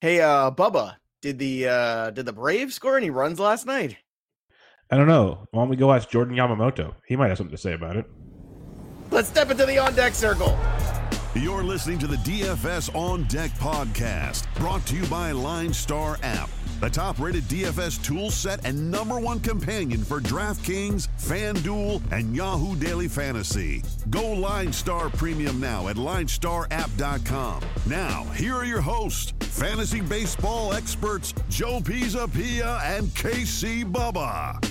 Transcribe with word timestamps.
Hey, 0.00 0.20
uh, 0.20 0.52
Bubba, 0.52 0.94
did 1.22 1.40
the 1.40 1.66
uh, 1.66 2.10
did 2.10 2.24
the 2.24 2.32
Braves 2.32 2.76
score 2.76 2.96
any 2.96 3.10
runs 3.10 3.40
last 3.40 3.66
night? 3.66 3.96
I 4.92 4.96
don't 4.96 5.08
know. 5.08 5.48
Why 5.50 5.62
don't 5.62 5.68
we 5.68 5.74
go 5.76 5.92
ask 5.92 6.08
Jordan 6.08 6.36
Yamamoto? 6.36 6.94
He 7.08 7.16
might 7.16 7.28
have 7.28 7.36
something 7.36 7.56
to 7.56 7.60
say 7.60 7.72
about 7.72 7.96
it. 7.96 8.06
Let's 9.10 9.28
step 9.28 9.50
into 9.50 9.66
the 9.66 9.78
on 9.78 9.96
deck 9.96 10.14
circle. 10.14 10.56
You're 11.40 11.62
listening 11.62 12.00
to 12.00 12.08
the 12.08 12.16
DFS 12.16 12.92
On 12.96 13.22
Deck 13.24 13.52
podcast, 13.52 14.52
brought 14.56 14.84
to 14.86 14.96
you 14.96 15.06
by 15.06 15.30
Line 15.30 15.72
Star 15.72 16.18
app, 16.24 16.50
the 16.80 16.90
top 16.90 17.20
rated 17.20 17.44
DFS 17.44 18.04
tool 18.04 18.32
set 18.32 18.64
and 18.64 18.90
number 18.90 19.20
one 19.20 19.38
companion 19.38 20.02
for 20.02 20.18
DraftKings, 20.18 21.06
FanDuel, 21.16 22.02
and 22.10 22.34
Yahoo 22.34 22.74
Daily 22.74 23.06
Fantasy. 23.06 23.84
Go 24.10 24.32
Line 24.32 24.72
Star 24.72 25.10
Premium 25.10 25.60
now 25.60 25.86
at 25.86 25.94
linestarapp.com. 25.94 27.62
Now, 27.86 28.24
here 28.34 28.54
are 28.56 28.64
your 28.64 28.80
hosts, 28.80 29.32
fantasy 29.38 30.00
baseball 30.00 30.74
experts 30.74 31.34
Joe 31.48 31.78
Pisapia 31.78 32.82
and 32.82 33.06
KC 33.08 33.84
Bubba. 33.92 34.64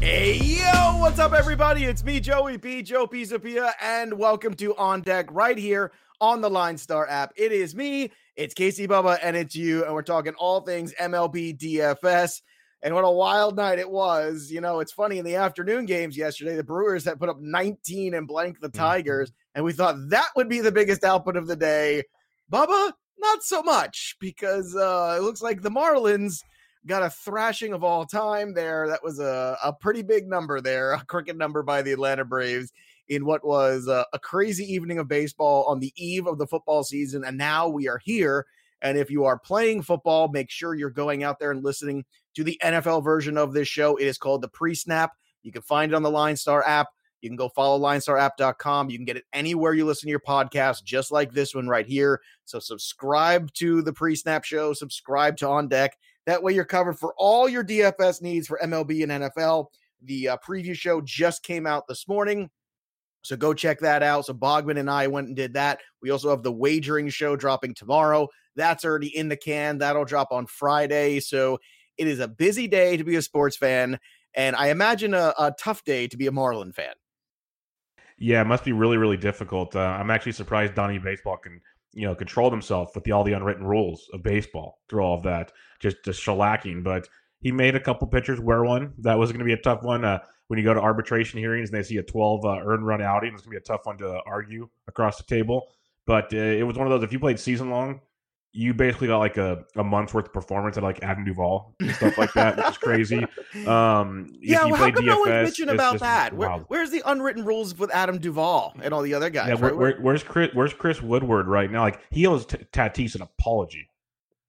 Hey 0.00 0.34
yo, 0.34 0.98
what's 0.98 1.18
up, 1.20 1.32
everybody? 1.32 1.84
It's 1.84 2.04
me, 2.04 2.18
Joey 2.20 2.58
P. 2.58 2.82
Joe 2.82 3.06
Pisapia, 3.06 3.72
and 3.80 4.18
welcome 4.18 4.54
to 4.54 4.74
On 4.76 5.00
Deck 5.00 5.28
right 5.32 5.58
here 5.58 5.92
on 6.20 6.40
the 6.40 6.50
Line 6.50 6.78
Star 6.78 7.08
app. 7.08 7.32
It 7.36 7.52
is 7.52 7.74
me, 7.74 8.10
it's 8.36 8.54
KC 8.54 8.88
Bubba, 8.88 9.18
and 9.22 9.36
it's 9.36 9.54
you, 9.54 9.84
and 9.84 9.94
we're 9.94 10.02
talking 10.02 10.34
all 10.34 10.60
things 10.60 10.94
MLB 11.00 11.58
DFS. 11.58 12.42
And 12.80 12.94
what 12.94 13.04
a 13.04 13.10
wild 13.10 13.56
night 13.56 13.80
it 13.80 13.90
was. 13.90 14.50
You 14.52 14.60
know, 14.60 14.78
it's 14.78 14.92
funny 14.92 15.18
in 15.18 15.24
the 15.24 15.34
afternoon 15.34 15.84
games 15.84 16.16
yesterday, 16.16 16.54
the 16.54 16.62
Brewers 16.62 17.04
had 17.04 17.18
put 17.18 17.28
up 17.28 17.40
19 17.40 18.14
and 18.14 18.28
blank 18.28 18.60
the 18.60 18.68
Tigers, 18.68 19.32
and 19.54 19.64
we 19.64 19.72
thought 19.72 19.96
that 20.10 20.28
would 20.36 20.48
be 20.48 20.60
the 20.60 20.72
biggest 20.72 21.02
output 21.02 21.36
of 21.36 21.48
the 21.48 21.56
day. 21.56 22.04
Bubba, 22.50 22.92
not 23.18 23.42
so 23.42 23.62
much, 23.62 24.16
because 24.20 24.76
uh, 24.76 25.16
it 25.18 25.22
looks 25.22 25.42
like 25.42 25.62
the 25.62 25.70
Marlins 25.70 26.42
got 26.86 27.02
a 27.02 27.10
thrashing 27.10 27.72
of 27.72 27.82
all 27.82 28.06
time 28.06 28.54
there. 28.54 28.88
That 28.88 29.02
was 29.02 29.18
a, 29.18 29.58
a 29.62 29.72
pretty 29.72 30.02
big 30.02 30.28
number 30.28 30.60
there, 30.60 30.92
a 30.92 31.04
crooked 31.04 31.36
number 31.36 31.64
by 31.64 31.82
the 31.82 31.92
Atlanta 31.92 32.24
Braves 32.24 32.72
in 33.08 33.24
what 33.24 33.44
was 33.44 33.88
a, 33.88 34.04
crazy 34.20 34.64
evening 34.72 34.98
of 34.98 35.08
baseball 35.08 35.64
on 35.64 35.80
the 35.80 35.92
eve 35.96 36.26
of 36.26 36.38
the 36.38 36.46
football 36.46 36.84
season. 36.84 37.24
And 37.24 37.38
now 37.38 37.68
we 37.68 37.88
are 37.88 37.98
here. 37.98 38.46
And 38.82 38.98
if 38.98 39.10
you 39.10 39.24
are 39.24 39.38
playing 39.38 39.82
football, 39.82 40.28
make 40.28 40.50
sure 40.50 40.74
you're 40.74 40.90
going 40.90 41.24
out 41.24 41.38
there 41.38 41.50
and 41.50 41.64
listening 41.64 42.04
to 42.34 42.44
the 42.44 42.58
NFL 42.62 43.02
version 43.02 43.36
of 43.36 43.52
this 43.52 43.68
show. 43.68 43.96
It 43.96 44.06
is 44.06 44.18
called 44.18 44.42
the 44.42 44.48
pre 44.48 44.74
snap. 44.74 45.12
You 45.42 45.52
can 45.52 45.62
find 45.62 45.92
it 45.92 45.94
on 45.94 46.02
the 46.02 46.10
Line 46.10 46.36
Star 46.36 46.64
app. 46.66 46.88
You 47.20 47.28
can 47.28 47.36
go 47.36 47.48
follow 47.48 47.80
linestarapp.com. 47.80 48.90
You 48.90 48.98
can 48.98 49.04
get 49.04 49.16
it 49.16 49.24
anywhere 49.32 49.74
you 49.74 49.84
listen 49.84 50.06
to 50.06 50.10
your 50.10 50.20
podcast, 50.20 50.84
just 50.84 51.10
like 51.10 51.32
this 51.32 51.54
one 51.54 51.66
right 51.66 51.86
here. 51.86 52.20
So 52.44 52.58
subscribe 52.60 53.52
to 53.54 53.82
the 53.82 53.92
pre 53.92 54.14
snap 54.14 54.44
show, 54.44 54.72
subscribe 54.72 55.36
to 55.38 55.48
On 55.48 55.68
Deck. 55.68 55.96
That 56.26 56.42
way 56.42 56.52
you're 56.52 56.64
covered 56.64 56.98
for 56.98 57.14
all 57.16 57.48
your 57.48 57.64
DFS 57.64 58.22
needs 58.22 58.46
for 58.46 58.60
MLB 58.62 59.02
and 59.02 59.24
NFL. 59.24 59.66
The 60.02 60.28
uh, 60.28 60.36
preview 60.46 60.74
show 60.74 61.00
just 61.00 61.42
came 61.42 61.66
out 61.66 61.88
this 61.88 62.06
morning. 62.06 62.50
So 63.28 63.36
go 63.36 63.52
check 63.52 63.78
that 63.80 64.02
out. 64.02 64.24
So 64.24 64.32
Bogman 64.32 64.78
and 64.78 64.88
I 64.88 65.06
went 65.06 65.26
and 65.26 65.36
did 65.36 65.52
that. 65.52 65.80
We 66.00 66.08
also 66.08 66.30
have 66.30 66.42
the 66.42 66.50
wagering 66.50 67.10
show 67.10 67.36
dropping 67.36 67.74
tomorrow. 67.74 68.28
That's 68.56 68.86
already 68.86 69.14
in 69.14 69.28
the 69.28 69.36
can. 69.36 69.76
That'll 69.76 70.06
drop 70.06 70.28
on 70.32 70.46
Friday. 70.46 71.20
So 71.20 71.58
it 71.98 72.06
is 72.06 72.20
a 72.20 72.26
busy 72.26 72.66
day 72.66 72.96
to 72.96 73.04
be 73.04 73.16
a 73.16 73.22
sports 73.22 73.54
fan. 73.54 73.98
And 74.32 74.56
I 74.56 74.70
imagine 74.70 75.12
a, 75.12 75.34
a 75.38 75.54
tough 75.60 75.84
day 75.84 76.08
to 76.08 76.16
be 76.16 76.26
a 76.26 76.32
Marlin 76.32 76.72
fan. 76.72 76.94
Yeah, 78.16 78.40
it 78.40 78.46
must 78.46 78.64
be 78.64 78.72
really, 78.72 78.96
really 78.96 79.18
difficult. 79.18 79.76
Uh, 79.76 79.80
I'm 79.80 80.10
actually 80.10 80.32
surprised 80.32 80.74
Donnie 80.74 80.98
Baseball 80.98 81.36
can, 81.36 81.60
you 81.92 82.06
know, 82.06 82.14
control 82.14 82.50
himself 82.50 82.94
with 82.94 83.04
the, 83.04 83.12
all 83.12 83.24
the 83.24 83.34
unwritten 83.34 83.66
rules 83.66 84.08
of 84.14 84.22
baseball 84.22 84.80
through 84.88 85.02
all 85.02 85.18
of 85.18 85.22
that, 85.24 85.52
just 85.80 85.98
just 86.02 86.24
shellacking. 86.24 86.82
But 86.82 87.06
he 87.40 87.52
made 87.52 87.74
a 87.74 87.80
couple 87.80 88.08
pitchers 88.08 88.40
wear 88.40 88.64
one. 88.64 88.94
That 88.98 89.18
was 89.18 89.30
going 89.30 89.40
to 89.40 89.44
be 89.44 89.52
a 89.52 89.60
tough 89.60 89.82
one. 89.82 90.04
Uh, 90.04 90.20
when 90.48 90.58
you 90.58 90.64
go 90.64 90.74
to 90.74 90.80
arbitration 90.80 91.38
hearings 91.38 91.70
and 91.70 91.78
they 91.78 91.82
see 91.82 91.98
a 91.98 92.02
12 92.02 92.44
uh, 92.44 92.48
earned 92.64 92.86
run 92.86 93.00
outing, 93.00 93.32
it's 93.32 93.42
going 93.42 93.50
to 93.50 93.50
be 93.50 93.56
a 93.56 93.60
tough 93.60 93.86
one 93.86 93.96
to 93.98 94.20
argue 94.26 94.68
across 94.86 95.16
the 95.16 95.24
table. 95.24 95.68
But 96.06 96.32
uh, 96.32 96.38
it 96.38 96.66
was 96.66 96.76
one 96.76 96.86
of 96.86 96.90
those. 96.90 97.02
If 97.02 97.12
you 97.12 97.18
played 97.18 97.38
season 97.38 97.70
long, 97.70 98.00
you 98.52 98.72
basically 98.72 99.08
got 99.08 99.18
like 99.18 99.36
a, 99.36 99.64
a 99.76 99.84
month's 99.84 100.14
worth 100.14 100.26
of 100.26 100.32
performance 100.32 100.78
at 100.78 100.82
like 100.82 101.02
Adam 101.02 101.24
Duvall 101.24 101.74
and 101.80 101.94
stuff 101.94 102.16
like 102.16 102.32
that, 102.32 102.56
which 102.56 102.66
is 102.66 102.78
crazy. 102.78 103.24
Um, 103.66 104.30
yeah, 104.40 104.64
well, 104.66 104.76
how 104.76 104.90
come 104.90 105.04
DFS, 105.04 105.06
no 105.06 105.18
one's 105.20 105.50
bitching 105.50 105.72
about 105.72 106.00
that? 106.00 106.34
Where, 106.34 106.50
where's 106.68 106.90
the 106.90 107.02
unwritten 107.06 107.44
rules 107.44 107.76
with 107.76 107.90
Adam 107.92 108.18
Duvall 108.18 108.74
and 108.82 108.92
all 108.92 109.00
the 109.00 109.14
other 109.14 109.30
guys? 109.30 109.48
Yeah, 109.48 109.54
where, 109.54 109.74
where, 109.74 109.98
where's 110.00 110.22
Chris? 110.22 110.50
Where's 110.52 110.74
Chris 110.74 111.02
Woodward 111.02 111.48
right 111.48 111.70
now? 111.70 111.80
Like 111.80 112.00
he 112.10 112.26
owes 112.26 112.44
t- 112.44 112.58
Tatis 112.72 113.14
an 113.14 113.22
apology. 113.22 113.88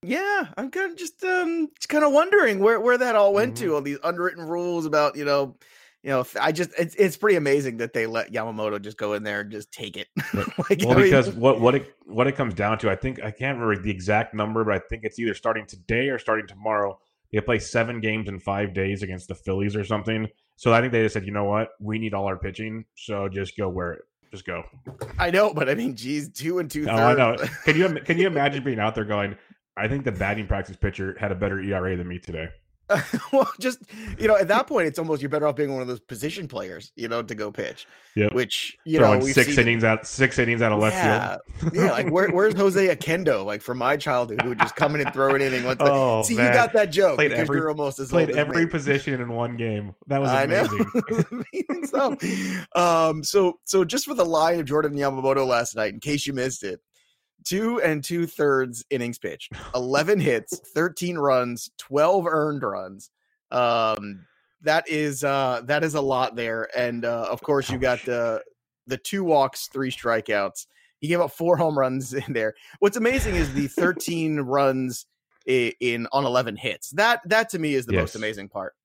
Yeah, 0.01 0.47
I'm 0.57 0.69
kind 0.69 0.91
of 0.91 0.97
just 0.97 1.23
um 1.23 1.69
just 1.77 1.87
kind 1.87 2.03
of 2.03 2.11
wondering 2.11 2.59
where 2.59 2.79
where 2.79 2.97
that 2.97 3.15
all 3.15 3.33
went 3.33 3.55
mm-hmm. 3.55 3.65
to 3.65 3.75
all 3.75 3.81
these 3.81 3.99
unwritten 4.03 4.45
rules 4.45 4.85
about 4.85 5.15
you 5.15 5.25
know 5.25 5.55
you 6.03 6.11
know, 6.11 6.25
I 6.39 6.51
just 6.51 6.71
it's 6.77 6.95
it's 6.95 7.17
pretty 7.17 7.35
amazing 7.35 7.77
that 7.77 7.91
they 7.91 8.05
let 8.05 8.31
Yamamoto 8.31 8.81
just 8.81 8.97
go 8.97 9.13
in 9.13 9.23
there 9.23 9.41
and 9.41 9.51
just 9.51 9.71
take 9.71 9.97
it. 9.97 10.07
like, 10.33 10.79
well, 10.79 10.91
I 10.91 10.95
mean, 10.95 11.03
because 11.03 11.29
what 11.31 11.59
what 11.59 11.75
it 11.75 11.93
what 12.05 12.27
it 12.27 12.35
comes 12.35 12.53
down 12.53 12.77
to, 12.79 12.89
I 12.89 12.95
think 12.95 13.21
I 13.21 13.31
can't 13.31 13.59
remember 13.59 13.81
the 13.81 13.91
exact 13.91 14.33
number, 14.33 14.63
but 14.63 14.75
I 14.75 14.79
think 14.89 15.03
it's 15.03 15.19
either 15.19 15.33
starting 15.33 15.65
today 15.65 16.09
or 16.09 16.17
starting 16.17 16.47
tomorrow. 16.47 16.97
They 17.33 17.41
play 17.41 17.59
seven 17.59 17.99
games 17.99 18.29
in 18.29 18.39
five 18.39 18.73
days 18.73 19.03
against 19.03 19.27
the 19.27 19.35
Phillies 19.35 19.75
or 19.75 19.83
something. 19.83 20.27
So 20.55 20.73
I 20.73 20.79
think 20.79 20.93
they 20.93 21.03
just 21.03 21.13
said, 21.13 21.25
you 21.25 21.31
know 21.31 21.45
what, 21.45 21.69
we 21.79 21.99
need 21.99 22.13
all 22.13 22.25
our 22.25 22.37
pitching, 22.37 22.85
so 22.95 23.29
just 23.29 23.55
go 23.55 23.69
wear 23.69 23.93
it. 23.93 24.01
Just 24.31 24.45
go. 24.45 24.63
I 25.17 25.31
know, 25.31 25.53
but 25.53 25.69
I 25.69 25.75
mean, 25.75 25.95
geez, 25.95 26.29
two 26.29 26.59
and 26.59 26.71
two. 26.71 26.87
Oh, 26.89 26.95
I 26.95 27.13
know. 27.15 27.35
Can 27.65 27.75
you 27.75 27.89
can 28.05 28.17
you 28.17 28.27
imagine 28.35 28.63
being 28.63 28.79
out 28.79 28.95
there 28.95 29.05
going? 29.05 29.35
I 29.75 29.87
think 29.87 30.05
the 30.05 30.11
batting 30.11 30.47
practice 30.47 30.77
pitcher 30.77 31.17
had 31.19 31.31
a 31.31 31.35
better 31.35 31.59
ERA 31.59 31.97
than 31.97 32.07
me 32.07 32.19
today. 32.19 32.47
well, 33.33 33.51
just 33.59 33.79
you 34.17 34.27
know, 34.27 34.35
at 34.35 34.47
that 34.47 34.67
point, 34.67 34.87
it's 34.87 34.97
almost 34.97 35.21
you're 35.21 35.29
better 35.29 35.47
off 35.47 35.55
being 35.55 35.71
one 35.71 35.81
of 35.81 35.87
those 35.87 35.99
position 35.99 36.47
players, 36.47 36.91
you 36.95 37.07
know, 37.07 37.21
to 37.21 37.35
go 37.35 37.51
pitch. 37.51 37.87
Yeah. 38.15 38.29
Which 38.33 38.77
you 38.85 38.97
Throwing 38.97 39.19
know, 39.19 39.25
six 39.27 39.57
innings 39.57 39.83
out, 39.83 40.07
six 40.07 40.39
innings 40.39 40.61
out 40.61 40.71
of 40.71 40.79
left 40.79 40.95
yeah. 40.95 41.37
field. 41.59 41.73
yeah, 41.75 41.91
like 41.91 42.09
where, 42.09 42.29
where's 42.29 42.55
Jose 42.55 42.95
Oquendo? 42.95 43.45
Like 43.45 43.61
from 43.61 43.77
my 43.77 43.95
childhood, 43.97 44.41
who 44.41 44.49
would 44.49 44.59
just 44.59 44.75
come 44.75 44.95
in 44.95 45.01
and 45.01 45.13
throw 45.13 45.35
an 45.35 45.41
inning. 45.41 45.63
The, 45.63 45.77
oh, 45.79 46.23
see, 46.23 46.35
man. 46.35 46.47
you 46.47 46.53
got 46.53 46.73
that 46.73 46.91
joke 46.91 47.15
played 47.15 47.31
every, 47.31 47.57
you're 47.57 47.69
almost 47.69 47.99
as 47.99 48.09
played 48.09 48.31
every 48.31 48.67
position 48.67 49.21
in 49.21 49.31
one 49.31 49.55
game. 49.55 49.93
That 50.07 50.21
was 50.21 50.31
amazing. 50.31 51.85
so, 51.85 52.17
um, 52.75 53.23
so 53.23 53.59
so 53.65 53.85
just 53.85 54.05
for 54.05 54.15
the 54.15 54.25
line 54.25 54.59
of 54.59 54.65
Jordan 54.65 54.93
Yamamoto 54.93 55.45
last 55.45 55.75
night, 55.75 55.93
in 55.93 55.99
case 55.99 56.25
you 56.25 56.33
missed 56.33 56.63
it, 56.63 56.81
two 57.43 57.81
and 57.81 58.03
two 58.03 58.25
thirds 58.25 58.85
innings 58.89 59.17
pitched, 59.17 59.53
11 59.75 60.19
hits, 60.19 60.59
13 60.73 61.17
runs, 61.17 61.71
12 61.77 62.27
earned 62.27 62.63
runs. 62.63 63.09
Um, 63.51 64.25
that 64.61 64.87
is 64.89 65.23
uh, 65.23 65.61
that 65.65 65.83
is 65.83 65.95
a 65.95 66.01
lot 66.01 66.35
there, 66.35 66.67
and 66.77 67.05
uh, 67.05 67.27
of 67.29 67.41
course 67.41 67.69
you 67.69 67.77
got 67.77 68.03
the 68.05 68.43
the 68.87 68.97
two 68.97 69.23
walks, 69.23 69.67
three 69.67 69.91
strikeouts. 69.91 70.67
He 70.99 71.07
gave 71.07 71.21
up 71.21 71.31
four 71.31 71.55
home 71.55 71.77
runs 71.77 72.13
in 72.27 72.33
there. 72.33 72.55
What's 72.79 72.97
amazing 72.97 73.35
is 73.35 73.53
the 73.53 73.67
13 73.67 74.41
runs 74.41 75.05
in, 75.45 75.71
in, 75.79 76.07
on 76.11 76.25
11 76.25 76.57
hits. 76.57 76.89
That 76.91 77.21
that 77.29 77.49
to 77.49 77.59
me 77.59 77.75
is 77.75 77.85
the 77.85 77.93
yes. 77.93 78.01
most 78.01 78.15
amazing 78.15 78.49
part. 78.49 78.75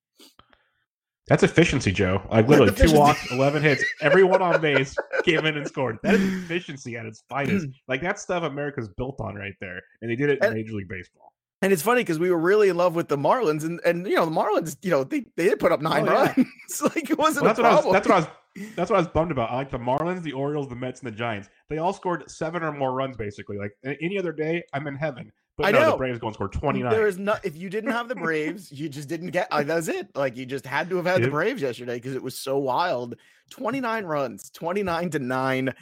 That's 1.27 1.43
efficiency, 1.43 1.91
Joe. 1.91 2.23
Like 2.31 2.49
literally 2.49 2.73
two 2.73 2.93
walks, 2.93 3.31
11 3.33 3.63
hits, 3.63 3.83
everyone 4.03 4.43
on 4.43 4.61
base 4.63 4.95
came 5.25 5.47
in 5.47 5.57
and 5.57 5.67
scored. 5.67 5.99
That 6.03 6.15
is 6.15 6.45
efficiency 6.45 6.97
at 6.97 7.07
its 7.07 7.23
finest. 7.31 7.69
like 7.89 8.03
that 8.03 8.19
stuff 8.19 8.43
America's 8.43 8.89
built 8.89 9.21
on 9.21 9.35
right 9.35 9.55
there, 9.61 9.81
and 10.03 10.11
they 10.11 10.17
did 10.17 10.29
it 10.29 10.39
in 10.39 10.45
and, 10.45 10.55
Major 10.55 10.75
League 10.75 10.89
Baseball. 10.89 11.33
And 11.63 11.73
it's 11.73 11.81
funny 11.81 12.03
because 12.03 12.19
we 12.19 12.31
were 12.31 12.39
really 12.39 12.69
in 12.69 12.77
love 12.77 12.95
with 12.95 13.09
the 13.09 13.17
Marlins, 13.17 13.65
and 13.65 13.81
and 13.87 14.07
you 14.07 14.17
know 14.17 14.27
the 14.27 14.31
Marlins, 14.31 14.77
you 14.83 14.91
know 14.91 15.03
they, 15.03 15.25
they 15.37 15.45
did 15.45 15.59
put 15.59 15.73
up 15.73 15.81
nine 15.81 16.07
oh, 16.07 16.13
yeah. 16.13 16.35
runs. 16.37 16.83
like 16.95 17.11
it 17.11 17.17
wasn't 17.17 17.45
well, 17.45 17.55
that's 17.55 17.59
What 17.59 17.67
I 17.67 17.75
was, 17.75 17.93
that's 17.93 18.09
what 18.09 18.15
I 18.15 18.21
was. 18.21 18.29
That's 18.77 18.91
what 18.91 18.97
I 18.97 19.01
was 19.01 19.09
bummed 19.09 19.33
about. 19.33 19.51
I 19.51 19.57
like 19.57 19.71
the 19.71 19.79
Marlins, 19.79 20.23
the 20.23 20.33
Orioles, 20.33 20.69
the 20.69 20.77
Mets, 20.77 21.01
and 21.01 21.11
the 21.11 21.17
Giants. 21.17 21.49
They 21.71 21.79
all 21.79 21.93
scored 21.93 22.31
seven 22.31 22.63
or 22.63 22.71
more 22.71 22.93
runs, 22.93 23.17
basically. 23.17 23.57
Like 23.57 23.73
any 23.85 24.19
other 24.19 24.31
day, 24.31 24.63
I'm 24.75 24.87
in 24.87 24.95
heaven. 24.95 25.33
But 25.57 25.67
I 25.67 25.71
no, 25.71 25.81
know 25.81 25.91
the 25.93 25.97
Braves 25.99 26.19
going 26.19 26.33
to 26.33 26.37
score 26.37 26.49
29. 26.49 26.91
There 26.91 27.07
is 27.07 27.19
not. 27.19 27.45
If 27.45 27.57
you 27.57 27.71
didn't 27.71 27.93
have 27.93 28.09
the 28.09 28.17
Braves, 28.17 28.73
you 28.73 28.89
just 28.89 29.09
didn't 29.09 29.31
get. 29.31 29.47
Uh, 29.53 29.63
that's 29.63 29.89
it. 29.89 30.09
Like 30.17 30.37
you 30.37 30.47
just 30.47 30.67
had 30.67 30.91
to 30.91 30.97
have 30.97 31.07
had 31.07 31.21
yep. 31.21 31.29
the 31.29 31.31
Braves 31.31 31.63
yesterday 31.63 31.95
because 31.95 32.17
it 32.17 32.23
was 32.23 32.37
so 32.37 32.59
wild. 32.59 33.17
29 33.51 34.05
runs, 34.05 34.51
29 34.51 35.11
to 35.11 35.19
nine. 35.21 35.75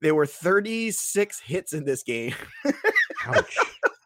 There 0.00 0.14
were 0.14 0.26
36 0.26 1.40
hits 1.40 1.74
in 1.74 1.84
this 1.84 2.02
game. 2.02 2.34
Ouch. 3.26 3.56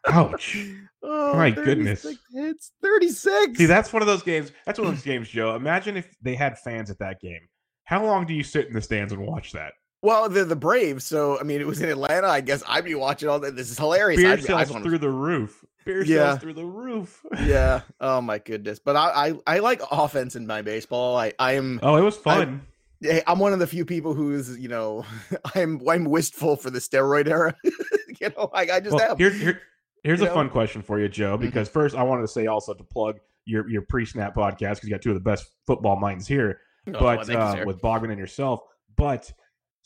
Ouch. 0.07 0.57
Oh, 1.01 1.33
My 1.33 1.49
goodness. 1.49 2.05
It's 2.33 2.71
36. 2.83 3.57
See, 3.57 3.65
that's 3.65 3.93
one 3.93 4.01
of 4.01 4.07
those 4.07 4.21
games. 4.21 4.51
That's 4.65 4.77
one 4.77 4.89
of 4.89 4.93
those 4.93 5.03
games, 5.03 5.29
Joe. 5.29 5.55
Imagine 5.55 5.97
if 5.97 6.13
they 6.21 6.35
had 6.35 6.59
fans 6.59 6.91
at 6.91 6.99
that 6.99 7.21
game. 7.21 7.47
How 7.85 8.05
long 8.05 8.25
do 8.25 8.33
you 8.33 8.43
sit 8.43 8.67
in 8.67 8.73
the 8.73 8.81
stands 8.81 9.13
and 9.13 9.25
watch 9.25 9.53
that? 9.53 9.73
Well, 10.05 10.29
they're 10.29 10.45
the 10.45 10.55
Braves, 10.55 11.03
so 11.03 11.39
I 11.39 11.43
mean, 11.43 11.59
it 11.59 11.67
was 11.67 11.81
in 11.81 11.89
Atlanta. 11.89 12.27
I 12.27 12.41
guess 12.41 12.61
I'd 12.67 12.85
be 12.85 12.93
watching 12.95 13.27
all 13.27 13.39
that. 13.39 13.55
This 13.55 13.71
is 13.71 13.77
hilarious. 13.79 14.21
Beer 14.21 14.39
sales 14.39 14.69
through 14.69 14.99
the 14.99 15.09
roof. 15.09 15.65
Beer 15.83 16.03
yeah. 16.03 16.29
sales 16.29 16.39
through 16.39 16.53
the 16.53 16.65
roof. 16.65 17.25
yeah. 17.43 17.81
Oh 17.99 18.21
my 18.21 18.37
goodness. 18.37 18.77
But 18.77 18.95
I, 18.95 19.29
I, 19.29 19.55
I 19.55 19.59
like 19.59 19.81
offense 19.89 20.35
in 20.35 20.45
my 20.45 20.61
baseball. 20.61 21.17
I, 21.17 21.33
I 21.39 21.53
am. 21.53 21.79
Oh, 21.81 21.95
it 21.95 22.01
was 22.01 22.17
fun. 22.17 22.61
I, 23.03 23.23
I'm 23.25 23.39
one 23.39 23.51
of 23.51 23.59
the 23.59 23.67
few 23.67 23.83
people 23.83 24.13
who's, 24.13 24.57
you 24.59 24.67
know, 24.67 25.05
I'm, 25.55 25.81
I'm 25.89 26.05
wistful 26.05 26.55
for 26.55 26.69
the 26.69 26.79
steroid 26.79 27.27
era. 27.27 27.55
you 27.63 28.29
know, 28.37 28.49
I, 28.53 28.61
I 28.73 28.79
just 28.79 28.95
well, 28.95 29.15
Here, 29.15 29.31
here, 29.31 29.61
Here's 30.03 30.19
You 30.19 30.27
a 30.27 30.29
know? 30.29 30.35
fun 30.35 30.51
question 30.51 30.83
for 30.83 30.99
you, 30.99 31.09
Joe. 31.09 31.35
Because 31.35 31.67
first, 31.67 31.95
I 31.95 32.03
wanted 32.03 32.21
to 32.21 32.27
say 32.27 32.45
also 32.45 32.75
to 32.75 32.83
plug 32.83 33.19
your 33.45 33.67
your 33.67 33.81
pre 33.81 34.05
snap 34.05 34.35
podcast 34.35 34.75
because 34.75 34.83
you 34.83 34.91
got 34.91 35.01
two 35.01 35.09
of 35.09 35.15
the 35.15 35.19
best 35.19 35.47
football 35.65 35.95
minds 35.95 36.27
here. 36.27 36.61
Oh, 36.89 36.91
but 36.91 37.27
you, 37.27 37.35
uh, 37.35 37.55
sir. 37.55 37.65
with 37.65 37.81
Bogman 37.81 38.11
and 38.11 38.19
yourself. 38.19 38.61
But 38.95 39.31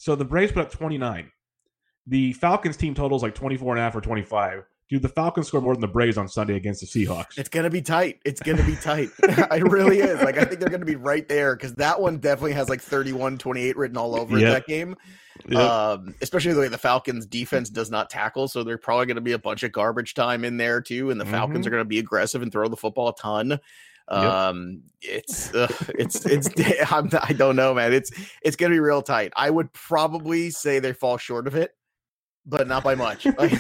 so 0.02 0.16
the 0.16 0.24
Braves 0.26 0.54
put 0.54 0.62
up 0.62 0.72
29. 0.72 1.30
The 2.08 2.32
Falcons 2.34 2.78
team 2.78 2.96
totals 2.96 3.22
like 3.22 3.36
24 3.36 3.74
and 3.74 3.80
a 3.82 3.84
half 3.84 3.96
or 3.96 4.02
25. 4.02 4.64
Dude, 4.90 5.02
the 5.04 5.10
Falcons 5.10 5.48
score 5.48 5.62
more 5.62 5.74
than 5.76 5.82
the 5.82 5.88
Braves 5.88 6.18
on 6.18 6.28
Sunday 6.28 6.56
against 6.56 6.80
the 6.82 6.88
Seahawks. 6.88 7.38
It's 7.38 7.50
gonna 7.50 7.70
be 7.70 7.82
tight. 7.82 8.20
It's 8.26 8.42
gonna 8.42 8.64
be 8.64 8.76
tight. 8.78 9.10
it 9.22 9.64
really 9.70 10.00
is. 10.00 10.20
Like 10.22 10.38
I 10.38 10.46
think 10.46 10.60
they're 10.62 10.70
gonna 10.70 10.86
be 10.86 10.96
right 10.96 11.28
there 11.28 11.56
because 11.56 11.76
that 11.76 12.00
one 12.02 12.18
definitely 12.18 12.54
has 12.54 12.70
like 12.70 12.82
31-28 12.82 13.76
written 13.76 13.98
all 13.98 14.16
over 14.20 14.40
Yep. 14.40 14.52
that 14.54 14.66
game. 14.68 14.96
Yep. 15.48 15.60
Um, 15.60 16.16
especially 16.22 16.54
the 16.54 16.60
way 16.62 16.68
the 16.70 16.78
Falcons 16.80 17.26
defense 17.28 17.70
does 17.70 17.92
not 17.92 18.10
tackle, 18.10 18.48
so 18.48 18.64
they're 18.64 18.80
probably 18.80 19.06
gonna 19.06 19.22
be 19.22 19.34
a 19.34 19.38
bunch 19.40 19.62
of 19.64 19.72
garbage 19.72 20.16
time 20.16 20.44
in 20.44 20.58
there 20.58 20.82
too. 20.82 21.12
And 21.12 21.22
the 21.22 21.26
Falcons 21.26 21.66
Mhm. 21.66 21.68
are 21.68 21.72
gonna 21.72 21.86
be 21.86 22.00
aggressive 22.00 22.42
and 22.42 22.52
throw 22.52 22.68
the 22.68 22.76
football 22.78 23.10
a 23.10 23.16
ton. 23.16 23.60
Um, 24.10 24.84
it's 25.02 25.54
uh, 25.54 25.68
it's 25.90 26.26
it's 26.26 26.50
I'm, 26.92 27.10
I 27.22 27.34
don't 27.34 27.56
know, 27.56 27.74
man. 27.74 27.94
It's 27.94 28.12
it's 28.44 28.56
gonna 28.56 28.74
be 28.74 28.80
real 28.80 29.02
tight. 29.02 29.32
I 29.36 29.50
would 29.50 29.72
probably 29.74 30.50
say 30.50 30.80
they 30.80 30.94
fall 30.94 31.18
short 31.18 31.48
of 31.48 31.56
it, 31.56 31.72
but 32.46 32.68
not 32.68 32.84
by 32.84 32.96
much. 32.96 33.26
Like, 33.38 33.52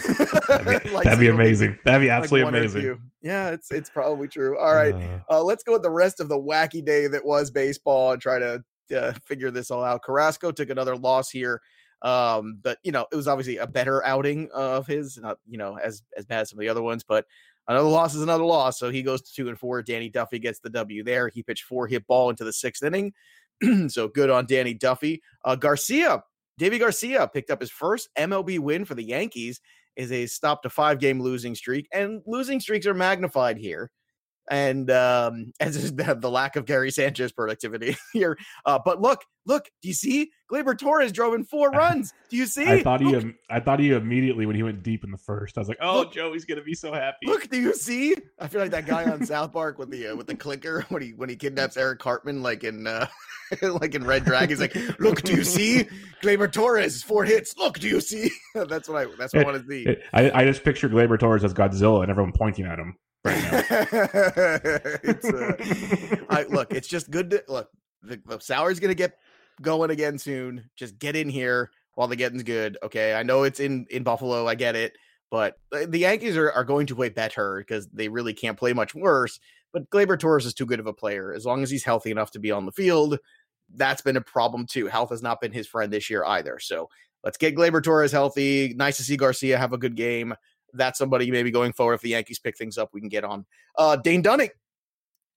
That'd 0.48 0.84
be, 0.84 0.90
like 0.94 1.04
that'd 1.06 1.20
be 1.20 1.28
amazing. 1.28 1.78
That'd 1.86 2.02
be 2.02 2.10
absolutely 2.10 2.46
or 2.46 2.50
amazing. 2.50 3.00
Yeah, 3.22 3.50
it's 3.52 3.72
it's 3.72 3.90
probably 3.90 4.28
true. 4.28 4.58
All 4.58 4.74
right, 4.74 4.94
Uh, 4.96 5.36
uh, 5.36 5.44
let's 5.44 5.64
go 5.64 5.74
with 5.74 5.84
the 5.84 5.92
rest 5.92 6.20
of 6.20 6.30
the 6.30 6.40
wacky 6.40 6.84
day 6.84 7.08
that 7.08 7.24
was 7.24 7.52
baseball 7.52 8.14
and 8.14 8.22
try 8.22 8.40
to 8.40 8.64
uh, 8.96 9.14
figure 9.26 9.52
this 9.52 9.70
all 9.70 9.84
out. 9.84 10.02
Carrasco 10.04 10.52
took 10.52 10.70
another 10.70 10.96
loss 10.98 11.30
here, 11.30 11.62
um, 12.02 12.60
but 12.64 12.80
you 12.84 12.92
know 12.92 13.06
it 13.12 13.16
was 13.16 13.28
obviously 13.28 13.58
a 13.58 13.68
better 13.68 14.04
outing 14.06 14.50
of 14.54 14.88
his, 14.88 15.18
not 15.18 15.38
you 15.48 15.58
know 15.58 15.78
as 15.78 16.02
as 16.18 16.26
bad 16.26 16.42
as 16.42 16.50
some 16.50 16.58
of 16.58 16.62
the 16.62 16.70
other 16.70 16.82
ones, 16.82 17.04
but 17.08 17.26
another 17.70 17.88
loss 17.88 18.16
is 18.16 18.22
another 18.22 18.44
loss. 18.44 18.78
So 18.78 18.90
he 18.90 19.02
goes 19.02 19.22
to 19.22 19.34
two 19.34 19.48
and 19.48 19.58
four. 19.58 19.82
Danny 19.82 20.10
Duffy 20.10 20.40
gets 20.40 20.60
the 20.60 20.70
W 20.72 21.04
there. 21.04 21.30
He 21.30 21.44
pitched 21.44 21.64
four 21.64 21.88
hit 21.88 22.06
ball 22.08 22.30
into 22.30 22.44
the 22.44 22.52
sixth 22.52 22.84
inning, 22.84 23.14
so 23.88 24.10
good 24.10 24.30
on 24.30 24.46
Danny 24.46 24.74
Duffy. 24.74 25.22
Uh, 25.46 25.56
Garcia, 25.56 26.24
Deivi 26.60 26.80
Garcia 26.80 27.28
picked 27.28 27.50
up 27.50 27.62
his 27.62 27.72
first 27.72 28.10
MLB 28.18 28.60
win 28.60 28.84
for 28.84 28.96
the 28.96 29.04
Yankees. 29.04 29.62
Is 29.96 30.12
a 30.14 30.28
stop 30.28 30.64
to 30.64 30.70
five 30.70 31.00
game 31.00 31.22
losing 31.22 31.56
streak, 31.56 31.88
and 31.92 32.22
losing 32.26 32.62
streaks 32.62 32.86
are 32.86 32.94
magnified 32.94 33.58
here 33.58 33.92
and 34.50 34.90
um, 34.92 35.54
as 35.60 35.76
is 35.76 35.96
the, 35.96 36.16
the 36.16 36.30
lack 36.30 36.56
of 36.56 36.66
Gary 36.66 36.92
Sanchez 36.92 37.32
productivity 37.32 37.96
here. 38.14 38.38
Uh, 38.66 38.80
but 38.84 39.02
look, 39.02 39.24
look, 39.46 39.66
do 39.82 39.88
you 39.88 39.94
see? 39.94 40.32
Gleyber 40.52 40.78
Torres 40.78 41.12
drove 41.12 41.36
in 41.36 41.44
four 41.44 41.70
runs. 41.72 42.12
Do 42.30 42.38
you 42.38 42.48
see? 42.48 42.66
I 42.66 42.82
thought 42.82 43.02
he, 43.02 43.08
look, 43.08 43.24
im- 43.24 43.38
I 43.50 43.60
thought 43.60 43.80
he 43.80 43.92
immediately 43.92 44.46
when 44.46 44.56
he 44.56 44.64
went 44.64 44.84
deep 44.84 45.04
in 45.04 45.12
the 45.12 45.18
first. 45.18 45.58
I 45.58 45.62
was 45.62 45.70
like, 45.70 45.78
"Oh, 45.80 46.00
Look. 46.00 46.14
Joey's 46.14 46.46
gonna 46.46 46.64
be 46.64 46.74
so 46.74 46.92
happy." 46.92 47.28
look, 47.28 47.48
do 47.50 47.60
you 47.60 47.74
see? 47.74 48.16
I 48.40 48.48
feel 48.48 48.62
like 48.62 48.72
that 48.72 48.86
guy 48.86 49.10
on 49.10 49.26
South 49.26 49.54
Park 49.54 49.78
with 49.78 49.92
the 49.92 50.08
uh, 50.08 50.16
with 50.16 50.28
the 50.28 50.36
clicker 50.36 50.86
when 50.90 51.02
he 51.02 51.10
when 51.12 51.30
he 51.30 51.36
kidnaps 51.36 51.78
Eric 51.78 52.00
Cartman, 52.00 52.42
like 52.42 52.64
in 52.64 52.88
uh, 52.88 53.08
like 53.62 53.94
in 53.94 54.04
Red 54.04 54.26
Dragon. 54.26 54.50
He's 54.50 54.60
like, 54.60 54.76
look, 55.00 55.22
do 55.22 55.34
you 55.34 55.44
see? 55.44 55.88
Gleyber 56.24 56.52
Torres 56.52 57.04
four 57.04 57.24
hits. 57.24 57.56
Look, 57.58 57.80
do 57.80 57.88
you 57.88 58.02
see? 58.02 58.32
that's 58.56 58.90
what 58.90 58.98
I 58.98 59.06
that's 59.18 59.34
what 59.34 59.46
I 59.46 59.52
want 59.52 59.64
to 59.64 59.70
see. 59.70 59.96
I, 60.14 60.32
I 60.32 60.46
just 60.46 60.64
picture 60.64 60.90
Gleyber 60.90 61.20
Torres 61.20 61.44
as 61.44 61.54
Godzilla 61.54 62.02
and 62.02 62.10
everyone 62.10 62.34
pointing 62.34 62.66
at 62.66 62.80
him 62.80 62.96
right 63.24 63.42
now. 63.44 63.62
it's 65.04 65.26
uh, 65.26 66.26
I, 66.30 66.44
look, 66.50 66.74
it's 66.74 66.88
just 66.88 67.12
good 67.12 67.30
to 67.32 67.44
look. 67.48 67.70
The, 68.02 68.22
the 68.26 68.40
sour's 68.40 68.80
gonna 68.80 68.96
get 68.96 69.18
going 69.62 69.92
again 69.92 70.18
soon. 70.18 70.70
Just 70.76 71.00
get 71.00 71.16
in 71.16 71.30
here 71.30 71.72
while 71.96 72.08
the 72.08 72.16
getting's 72.16 72.44
good. 72.44 72.78
Okay, 72.84 73.14
I 73.14 73.24
know 73.24 73.44
it's 73.44 73.60
in 73.60 73.86
in 73.90 74.04
Buffalo. 74.04 74.48
I 74.48 74.56
get 74.56 74.76
it, 74.76 74.94
but 75.30 75.56
the 75.72 75.86
the 75.86 76.00
Yankees 76.00 76.38
are, 76.38 76.52
are 76.52 76.64
going 76.64 76.88
to 76.88 76.96
play 76.96 77.10
better 77.10 77.60
because 77.60 77.88
they 77.88 78.08
really 78.08 78.34
can't 78.34 78.58
play 78.58 78.74
much 78.74 78.96
worse. 78.96 79.40
But 79.72 79.90
Gleyber 79.90 80.20
Torres 80.20 80.46
is 80.46 80.54
too 80.54 80.66
good 80.66 80.80
of 80.80 80.88
a 80.88 80.94
player. 80.94 81.34
As 81.34 81.46
long 81.46 81.62
as 81.62 81.70
he's 81.70 81.84
healthy 81.84 82.12
enough 82.12 82.32
to 82.32 82.40
be 82.40 82.52
on 82.52 82.66
the 82.66 82.72
field, 82.72 83.20
that's 83.76 84.02
been 84.02 84.18
a 84.18 84.22
problem 84.22 84.66
too. 84.66 84.88
Health 84.88 85.12
has 85.12 85.22
not 85.22 85.42
been 85.42 85.52
his 85.52 85.68
friend 85.68 85.94
this 85.94 86.10
year 86.10 86.26
either. 86.26 86.60
So 86.60 86.90
let's 87.24 87.38
get 87.38 87.56
Gleyber 87.56 87.84
Torres 87.84 88.12
healthy. 88.12 88.74
Nice 88.76 88.98
to 88.98 89.04
see 89.04 89.18
Garcia 89.18 89.58
have 89.58 89.74
a 89.74 89.78
good 89.78 89.96
game. 89.96 90.34
That's 90.74 90.98
somebody 90.98 91.30
maybe 91.32 91.52
going 91.52 91.74
forward 91.74 91.96
if 91.96 92.02
the 92.02 92.10
Yankees 92.10 92.40
pick 92.40 92.58
things 92.58 92.78
up, 92.78 92.90
we 92.94 93.00
can 93.00 93.10
get 93.10 93.24
on. 93.24 93.46
Uh, 93.78 93.96
Dane 93.96 94.22
Dunning, 94.22 94.50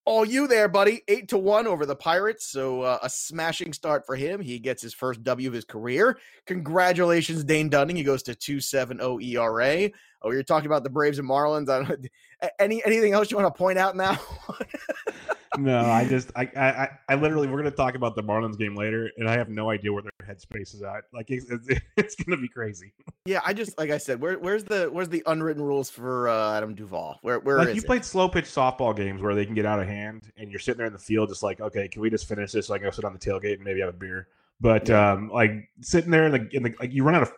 all 0.05 0.25
you 0.25 0.47
there, 0.47 0.69
buddy. 0.69 1.03
Eight 1.09 1.29
to 1.29 1.39
one 1.39 1.67
over 1.67 1.87
the 1.87 1.95
Pirates. 1.95 2.47
So 2.47 2.83
uh, 2.83 2.99
a 3.03 3.09
smashing 3.09 3.73
start 3.73 4.05
for 4.05 4.17
him. 4.17 4.41
He 4.41 4.59
gets 4.59 4.83
his 4.83 4.95
first 4.95 5.23
W 5.23 5.49
of 5.49 5.55
his 5.55 5.65
career. 5.65 6.19
Congratulations, 6.47 7.45
Dane 7.45 7.69
Dunning. 7.69 7.97
He 7.97 8.03
goes 8.03 8.23
to 8.25 8.33
2.70 8.33 9.23
ERA. 9.25 9.91
Oh, 10.23 10.31
you're 10.31 10.43
talking 10.43 10.67
about 10.67 10.85
the 10.85 10.91
Braves 10.91 11.19
and 11.19 11.29
Marlins. 11.29 11.69
Any 12.59 12.85
anything 12.85 13.13
else 13.13 13.31
you 13.31 13.37
want 13.37 13.55
to 13.55 13.59
point 13.59 13.79
out 13.79 13.97
now? 13.97 14.19
no, 15.59 15.81
I 15.81 16.05
just, 16.05 16.31
I, 16.37 16.43
I, 16.57 16.89
I- 17.09 17.15
literally, 17.15 17.49
we're 17.49 17.59
gonna 17.59 17.71
talk 17.71 17.95
about 17.95 18.15
the 18.17 18.23
Marlins 18.23 18.59
game 18.59 18.75
later, 18.75 19.11
and 19.19 19.29
I 19.29 19.37
have 19.37 19.49
no 19.49 19.71
idea 19.71 19.93
where 19.93 20.03
their 20.03 20.13
headspace 20.35 20.75
is 20.75 20.83
at. 20.83 21.05
Like, 21.13 21.31
it's, 21.31 21.51
it's, 21.51 21.81
it's 21.97 22.15
gonna 22.17 22.41
be 22.41 22.49
crazy. 22.49 22.93
yeah, 23.27 23.41
I 23.45 23.53
just 23.53 23.77
like 23.79 23.91
I 23.91 23.99
said, 23.99 24.21
where, 24.21 24.39
where's 24.39 24.65
the 24.65 24.89
where's 24.93 25.09
the 25.09 25.23
unwritten 25.27 25.63
rules 25.63 25.91
for 25.91 26.29
uh, 26.29 26.57
Adam 26.57 26.75
Duvall? 26.75 27.19
Where 27.23 27.39
where 27.41 27.59
like 27.59 27.75
you 27.75 27.83
it? 27.83 27.87
played 27.87 28.05
slow 28.05 28.29
pitch 28.29 28.47
softball 28.47 28.97
games 28.97 29.21
where 29.21 29.35
they 29.35 29.45
can 29.45 29.55
get 29.55 29.67
out 29.67 29.81
of 29.81 29.87
hand, 29.87 30.31
and 30.37 30.51
you're 30.51 30.61
sitting 30.61 30.79
there 30.79 30.87
in 30.87 30.93
the 30.93 30.99
field, 30.99 31.29
just 31.29 31.43
like, 31.43 31.61
okay, 31.61 31.89
can 31.89 32.03
we 32.03 32.11
just 32.11 32.27
finish 32.29 32.53
this 32.53 32.67
so 32.69 32.75
I 32.75 32.79
can 32.79 32.87
go 32.87 32.91
sit 32.91 33.05
on 33.05 33.13
the 33.13 33.19
tailgate 33.19 33.55
and 33.55 33.65
maybe 33.65 33.81
have 33.81 33.91
a 33.91 33.93
beer? 33.93 34.29
But 34.61 34.89
Yeah. 34.89 35.13
um, 35.13 35.29
like 35.29 35.69
sitting 35.81 36.11
there 36.13 36.25
in 36.27 36.33
the, 36.33 36.49
in 36.57 36.63
the 36.63 36.75
like 36.79 36.93
you 36.93 37.03
run 37.03 37.17
out 37.17 37.23
of 37.23 37.33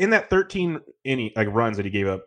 in 0.00 0.10
that 0.10 0.28
13 0.28 0.80
any 1.04 1.32
like 1.36 1.48
runs 1.52 1.76
that 1.76 1.84
he 1.86 1.90
gave 1.90 2.08
up. 2.08 2.24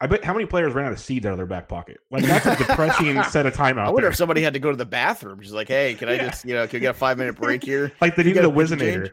I 0.00 0.06
bet 0.06 0.22
how 0.24 0.34
many 0.34 0.44
players 0.44 0.74
ran 0.74 0.84
out 0.86 0.92
of 0.92 1.00
seeds 1.00 1.24
out 1.24 1.32
of 1.32 1.38
their 1.38 1.46
back 1.46 1.68
pocket. 1.68 1.98
Like 2.10 2.22
that's 2.24 2.44
a 2.44 2.54
depressing 2.56 3.22
set 3.30 3.46
of 3.46 3.54
timeout. 3.54 3.78
I 3.78 3.86
wonder 3.86 4.02
there. 4.02 4.10
if 4.10 4.16
somebody 4.16 4.42
had 4.42 4.52
to 4.52 4.58
go 4.58 4.70
to 4.70 4.76
the 4.76 4.84
bathroom. 4.84 5.40
Just 5.40 5.54
like, 5.54 5.68
hey, 5.68 5.94
can 5.94 6.08
I 6.10 6.14
Yeah. 6.14 6.26
just 6.28 6.44
you 6.44 6.54
know 6.54 6.66
can 6.66 6.76
we 6.76 6.80
get 6.80 6.90
a 6.90 6.94
five 6.98 7.16
minute 7.16 7.36
break 7.36 7.64
here? 7.64 7.92
like 8.00 8.14
they 8.14 8.22
you 8.24 8.34
needed 8.34 8.44
a 8.44 8.50
get 8.50 8.58
a 8.58 8.76
pitch 8.76 8.78
Whizzinator. 8.78 9.12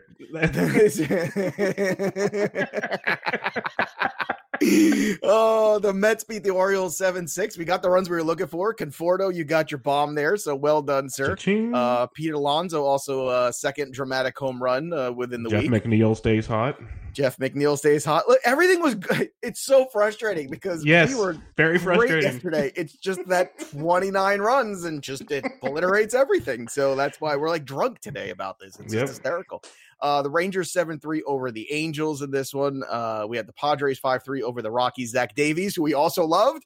oh, 5.24 5.80
the 5.80 5.94
Mets 5.94 6.24
beat 6.24 6.44
the 6.44 6.50
Orioles 6.52 6.98
7 6.98 7.28
6. 7.28 7.58
We 7.58 7.66
got 7.66 7.82
the 7.82 7.90
runs 7.90 8.10
we 8.10 8.16
were 8.16 8.24
looking 8.24 8.48
for. 8.48 8.74
Conforto, 8.74 9.34
you 9.34 9.44
got 9.44 9.72
your 9.72 9.80
bomb 9.80 10.16
there. 10.16 10.38
So 10.38 10.56
well 10.56 10.82
done, 10.82 11.10
sir. 11.10 11.36
Uh, 11.74 12.08
Peter 12.08 12.34
Alonso, 12.36 12.84
also 12.84 13.30
a 13.30 13.52
second 13.54 13.94
dramatic 13.94 14.38
home 14.38 14.62
run 14.62 14.94
uh, 14.94 15.12
within 15.12 15.44
the 15.44 15.50
Jeff 15.50 15.64
week. 15.64 15.72
Jeff 15.72 15.84
McNeil 15.84 16.16
stays 16.16 16.46
hot. 16.48 16.80
Jeff 17.14 17.38
McNeil 17.38 17.78
stays 17.78 18.04
hot. 18.04 18.28
Look, 18.28 18.40
everything 18.44 18.82
was 18.82 18.96
good. 18.96 19.30
It's 19.44 19.60
so 19.66 19.86
frustrating 19.92 20.50
because 20.50 20.86
Yes, 20.86 21.10
we 21.10 21.16
were 21.16 21.36
very 21.58 21.78
great 21.78 21.98
frustrating. 21.98 22.32
yesterday. 22.32 22.72
It's 22.78 22.94
just 22.94 23.20
that 23.28 23.60
29 23.72 24.40
runs 24.40 24.86
and 24.86 25.04
just 25.04 25.30
it 25.32 25.46
obliterates 25.62 26.14
everything. 26.14 26.70
So 26.70 26.96
that's 26.96 27.20
why 27.20 27.36
we're 27.36 27.50
like 27.50 27.66
drunk 27.66 28.00
today 28.00 28.30
about 28.30 28.58
this. 28.58 28.80
It's 28.80 28.94
Yep. 28.94 29.04
just 29.04 29.12
hysterical. 29.18 29.62
Uh, 30.04 30.22
the 30.22 30.30
Rangers 30.30 30.72
7 30.72 31.00
3 31.00 31.24
over 31.24 31.50
the 31.50 31.72
Angels 31.72 32.22
in 32.22 32.30
this 32.30 32.54
one. 32.54 32.84
Uh, 32.90 33.26
we 33.28 33.38
had 33.38 33.48
the 33.48 33.54
Padres 33.54 33.98
5 33.98 34.24
3 34.24 34.44
over 34.44 34.62
the 34.62 34.70
Rockies. 34.70 35.12
Zach 35.12 35.34
Davies, 35.34 35.76
who 35.76 35.82
we 35.84 35.94
also 35.96 36.26
loved. 36.26 36.64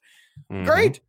Mhm. 0.52 0.66
Great. 0.66 1.00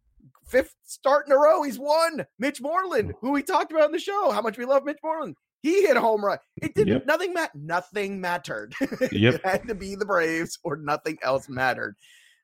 Fifth 0.45 0.75
start 0.83 1.25
in 1.27 1.31
a 1.33 1.37
row. 1.37 1.63
He's 1.63 1.77
won. 1.79 2.25
Mitch 2.39 2.61
Moreland, 2.61 3.13
who 3.19 3.31
we 3.31 3.43
talked 3.43 3.71
about 3.71 3.85
in 3.85 3.91
the 3.91 3.99
show, 3.99 4.31
how 4.31 4.41
much 4.41 4.57
we 4.57 4.65
love 4.65 4.83
Mitch 4.85 4.99
Moreland. 5.03 5.35
He 5.61 5.81
hit 5.85 5.97
a 5.97 6.01
home 6.01 6.23
run. 6.23 6.37
It 6.61 6.73
didn't. 6.73 6.93
Yep. 6.93 7.05
Nothing 7.05 7.33
mat. 7.33 7.51
Nothing 7.55 8.21
mattered. 8.21 8.73
Yep. 9.11 9.33
it 9.35 9.45
had 9.45 9.67
to 9.67 9.75
be 9.75 9.95
the 9.95 10.05
Braves, 10.05 10.57
or 10.63 10.77
nothing 10.77 11.17
else 11.23 11.49
mattered. 11.49 11.95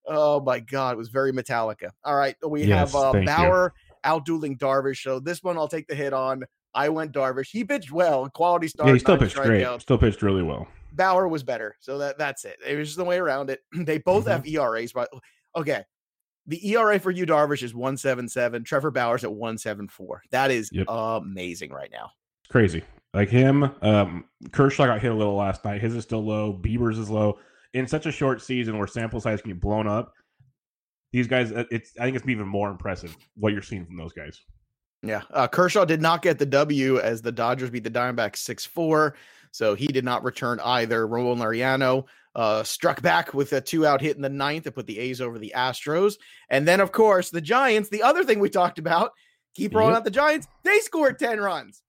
Oh 0.08 0.40
my 0.42 0.60
God, 0.60 0.94
it 0.94 0.98
was 0.98 1.10
very 1.10 1.32
Metallica. 1.32 1.90
All 2.04 2.16
right, 2.16 2.36
we 2.48 2.64
Yes, 2.66 2.92
have 2.92 2.96
uh, 2.96 3.12
thank 3.14 3.30
you. 3.30 3.36
Bauer 3.36 3.74
outdueling 4.04 4.58
Darvish. 4.60 5.02
So 5.04 5.20
this 5.20 5.42
one 5.42 5.58
I'll 5.58 5.68
take 5.68 5.88
the 5.88 5.96
hit 5.96 6.14
on. 6.14 6.44
I 6.76 6.90
went 6.90 7.12
Darvish. 7.14 7.50
He 7.52 7.64
pitched 7.64 7.92
well, 7.92 8.30
quality 8.30 8.68
start. 8.68 8.88
Yeah, 8.88 8.94
he 8.94 9.00
still 9.00 9.18
pitched 9.18 9.36
great. 9.36 9.64
strikeouts. 9.64 9.82
Still 9.82 9.98
pitched 9.98 10.22
really 10.22 10.44
well. 10.44 10.68
Bauer 10.92 11.28
was 11.28 11.42
better. 11.44 11.76
So 11.80 11.98
that 11.98 12.18
that's 12.18 12.46
it. 12.46 12.58
It 12.66 12.76
was 12.76 12.90
just 12.90 12.98
the 12.98 13.04
way 13.06 13.18
around 13.18 13.50
it. 13.50 13.62
They 13.86 13.98
both 13.98 14.26
Mhm. 14.26 14.32
have 14.32 14.48
ERAs, 14.48 14.92
but 14.94 15.10
okay. 15.56 15.84
The 16.48 16.70
ERA 16.74 17.00
for 17.00 17.10
you, 17.10 17.26
Darvish, 17.26 17.64
is 17.64 17.74
177. 17.74 18.64
Trevor 18.66 18.92
Bauer's 18.92 19.24
at 19.24 19.34
174. 19.34 20.22
That 20.32 20.52
is 20.52 20.70
Yep. 20.72 20.86
amazing 20.90 21.72
right 21.72 21.90
now. 21.92 22.12
It's 22.44 22.52
crazy. 22.52 22.84
Like 23.16 23.30
him, 23.30 23.64
um, 23.82 24.26
Kershaw 24.52 24.86
got 24.86 25.02
hit 25.02 25.12
a 25.12 25.16
little 25.16 25.36
last 25.36 25.66
night. 25.66 25.82
His 25.82 25.96
is 25.96 26.04
still 26.04 26.24
low. 26.24 26.54
Bieber's 26.54 27.00
is 27.00 27.10
low. 27.10 27.40
In 27.74 27.88
such 27.88 28.06
a 28.06 28.12
short 28.12 28.42
season 28.42 28.78
where 28.78 28.88
sample 28.88 29.20
size 29.20 29.42
can 29.42 29.52
get 29.52 29.60
blown 29.60 29.88
up, 29.88 30.14
these 31.12 31.26
guys, 31.28 31.52
uh, 31.52 31.64
it's 31.72 31.94
I 32.00 32.04
think 32.04 32.16
it's 32.18 32.28
even 32.28 32.48
more 32.48 32.70
impressive 32.70 33.16
what 33.36 33.54
you're 33.54 33.62
seeing 33.62 33.86
from 33.86 33.96
those 33.98 34.14
guys. 34.14 34.40
Yeah. 35.06 35.22
Uh, 35.32 35.48
Kershaw 35.48 35.86
did 35.86 36.02
not 36.02 36.22
get 36.22 36.40
the 36.40 36.46
W 36.46 37.00
as 37.00 37.22
the 37.22 37.32
Dodgers 37.32 37.70
beat 37.70 37.84
the 37.84 37.92
Diamondbacks 37.92 38.38
6 38.38 38.66
4. 38.66 39.16
So 39.52 39.76
he 39.76 39.88
did 39.88 40.04
not 40.04 40.24
return 40.24 40.60
either. 40.62 41.08
Roland 41.08 41.42
Laureano 41.42 42.06
uh, 42.36 42.64
struck 42.64 43.02
back 43.02 43.34
with 43.34 43.54
a 43.54 43.62
two 43.62 43.86
out 43.86 44.02
hit 44.02 44.16
in 44.18 44.22
the 44.22 44.30
ninth 44.30 44.66
to 44.66 44.72
put 44.72 44.86
the 44.88 45.00
A's 45.00 45.22
over 45.22 45.40
the 45.40 45.54
Astros. 45.56 46.16
And 46.50 46.68
then, 46.68 46.82
of 46.82 46.92
course, 46.92 47.30
the 47.30 47.40
Giants, 47.40 47.90
the 47.90 48.04
other 48.04 48.24
thing 48.26 48.40
we 48.40 48.50
talked 48.50 48.80
about, 48.80 49.12
keep 49.56 49.74
rolling 49.74 49.92
Yep. 49.92 49.98
out 50.00 50.04
the 50.04 50.12
Giants, 50.12 50.48
they 50.64 50.80
scored 50.80 51.18
10 51.18 51.40
runs. 51.40 51.82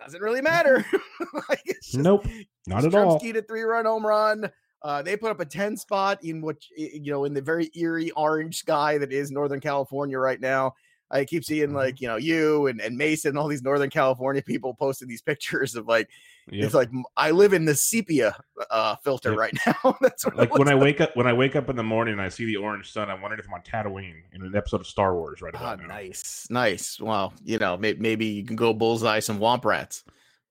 Doesn't 0.00 0.20
really 0.20 0.40
matter. 0.40 0.84
like, 1.48 1.62
just- 1.64 1.96
Nope, 1.96 2.26
not 2.66 2.84
at 2.84 2.94
all. 2.94 3.20
To 3.20 3.42
three 3.42 3.62
run 3.62 3.84
home 3.84 4.04
run. 4.04 4.50
Uh, 4.82 5.00
they 5.00 5.16
put 5.16 5.30
up 5.30 5.38
a 5.38 5.44
10 5.44 5.76
spot 5.76 6.24
in 6.24 6.40
which, 6.40 6.68
you 6.76 7.12
know, 7.12 7.24
in 7.24 7.32
the 7.34 7.40
very 7.40 7.70
eerie 7.76 8.10
orange 8.12 8.56
sky 8.56 8.98
that 8.98 9.12
is 9.12 9.30
Northern 9.30 9.60
California 9.60 10.18
right 10.18 10.40
now. 10.40 10.74
I 11.12 11.24
keep 11.26 11.44
seeing 11.44 11.68
Mhm. 11.70 11.74
like, 11.74 12.00
you 12.00 12.08
know, 12.08 12.16
you 12.16 12.66
and, 12.68 12.80
and 12.80 12.96
Mason, 12.96 13.28
and 13.30 13.38
all 13.38 13.46
these 13.46 13.62
Northern 13.62 13.90
California 13.90 14.42
people 14.42 14.74
posting 14.74 15.08
these 15.08 15.20
pictures 15.22 15.74
of 15.76 15.86
like, 15.86 16.08
Yep. 16.50 16.64
it's 16.64 16.74
like, 16.74 16.88
I 17.16 17.30
live 17.30 17.52
in 17.52 17.66
the 17.66 17.74
sepia 17.74 18.34
uh, 18.70 18.96
filter 19.04 19.30
Yep. 19.30 19.38
right 19.38 19.54
now. 19.84 19.96
That's 20.00 20.24
what 20.24 20.36
like 20.36 20.58
when 20.58 20.68
I 20.68 20.74
wake 20.74 21.00
up 21.00 21.14
when 21.14 21.26
I 21.28 21.32
wake 21.32 21.54
up 21.54 21.68
in 21.68 21.76
the 21.76 21.84
morning 21.84 22.12
and 22.14 22.22
I 22.22 22.28
see 22.30 22.46
the 22.46 22.56
orange 22.56 22.90
sun, 22.90 23.10
I'm 23.10 23.20
wondering 23.20 23.38
if 23.40 23.46
I'm 23.46 23.54
on 23.54 23.62
Tatooine 23.62 24.22
in 24.32 24.42
an 24.42 24.56
episode 24.56 24.80
of 24.80 24.86
Star 24.88 25.14
Wars 25.14 25.40
right 25.42 25.54
Ah, 25.56 25.76
now. 25.76 25.86
nice, 25.86 26.46
nice. 26.50 26.98
Well, 26.98 27.32
you 27.44 27.58
know, 27.58 27.76
may- 27.76 27.94
maybe 27.94 28.26
you 28.26 28.44
can 28.44 28.56
go 28.56 28.72
bullseye 28.72 29.20
some 29.20 29.38
womp 29.38 29.64
rats. 29.64 30.02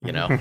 You 0.04 0.14
know, 0.14 0.28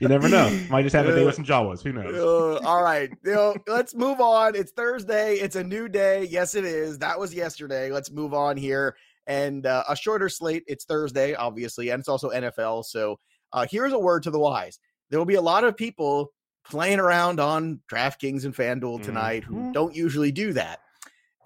you 0.00 0.08
never 0.08 0.28
know. 0.28 0.50
Might 0.68 0.82
just 0.82 0.94
have 0.94 1.06
a 1.08 1.14
day 1.14 1.24
with 1.24 1.34
some 1.34 1.44
Jawas. 1.44 1.82
Who 1.82 1.92
knows? 1.92 2.14
Uh, 2.14 2.58
all 2.66 2.82
right, 2.82 3.10
you 3.24 3.32
know, 3.34 3.54
let's 3.66 3.94
move 3.94 4.20
on. 4.20 4.54
It's 4.54 4.72
Thursday. 4.72 5.36
It's 5.36 5.56
a 5.56 5.64
new 5.64 5.88
day. 5.88 6.24
Yes, 6.24 6.54
it 6.54 6.64
is. 6.64 6.98
That 6.98 7.18
was 7.18 7.34
yesterday. 7.34 7.90
Let's 7.90 8.10
move 8.10 8.34
on 8.34 8.56
here. 8.56 8.96
And 9.26 9.64
uh, 9.64 9.84
a 9.88 9.96
shorter 9.96 10.28
slate. 10.28 10.64
It's 10.66 10.84
Thursday, 10.84 11.34
obviously, 11.34 11.88
and 11.90 12.00
it's 12.00 12.08
also 12.08 12.30
NFL. 12.30 12.84
So 12.84 13.18
uh, 13.52 13.66
here's 13.70 13.92
a 13.92 13.98
word 13.98 14.24
to 14.24 14.30
the 14.30 14.38
wise. 14.38 14.78
There 15.08 15.18
will 15.18 15.26
be 15.26 15.34
a 15.36 15.40
lot 15.42 15.64
of 15.64 15.76
people 15.76 16.32
playing 16.68 17.00
around 17.00 17.40
on 17.40 17.80
DraftKings 17.90 18.44
and 18.44 18.54
FanDuel 18.54 19.02
tonight 19.02 19.44
who 19.44 19.54
Mhm. 19.54 19.72
don't 19.72 19.94
usually 19.94 20.32
do 20.32 20.52
that. 20.52 20.80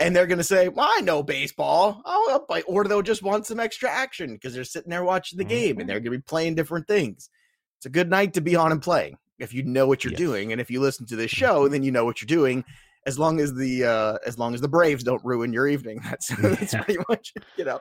And 0.01 0.15
they're 0.15 0.27
going 0.27 0.39
to 0.39 0.45
say, 0.45 0.69
well, 0.69 0.91
I 0.93 1.01
know 1.03 1.23
baseball. 1.23 2.03
Oh. 2.05 2.45
Or 2.67 2.85
they'll 2.85 3.03
just 3.03 3.23
want 3.23 3.47
some 3.47 3.61
extra 3.61 3.89
action 3.89 4.33
because 4.33 4.53
they're 4.55 4.65
sitting 4.65 4.91
there 4.91 5.05
watching 5.05 5.39
the 5.39 5.45
game 5.45 5.79
and 5.79 5.89
they're 5.89 6.01
going 6.01 6.13
to 6.13 6.19
be 6.19 6.23
playing 6.23 6.57
different 6.57 6.89
things. 6.89 7.31
It's 7.79 7.87
a 7.87 7.91
good 7.91 8.11
night 8.11 8.35
to 8.35 8.41
be 8.41 8.57
on 8.57 8.73
and 8.73 8.83
playing 8.83 9.17
if 9.39 9.55
you 9.55 9.63
know 9.63 9.87
what 9.87 10.03
you're 10.03 10.13
Yes. 10.13 10.19
doing. 10.19 10.51
And 10.53 10.61
if 10.61 10.71
you 10.71 10.81
listen 10.81 11.07
to 11.07 11.17
this 11.17 11.31
show, 11.31 11.69
then 11.69 11.83
you 11.85 11.93
know 11.93 12.05
what 12.05 12.21
you're 12.21 12.27
doing. 12.27 12.65
As 13.07 13.19
long 13.19 13.39
as 13.39 13.53
the 13.55 13.85
uh, 13.85 14.17
as 14.27 14.39
long 14.39 14.55
as 14.55 14.63
the 14.63 14.69
Braves 14.69 15.05
don't 15.05 15.23
ruin 15.25 15.53
your 15.53 15.69
evening, 15.69 16.01
that's 16.05 16.29
that's 16.41 16.73
Yeah. 16.73 16.83
pretty 16.83 17.01
much 17.09 17.35
you 17.57 17.65
know. 17.65 17.81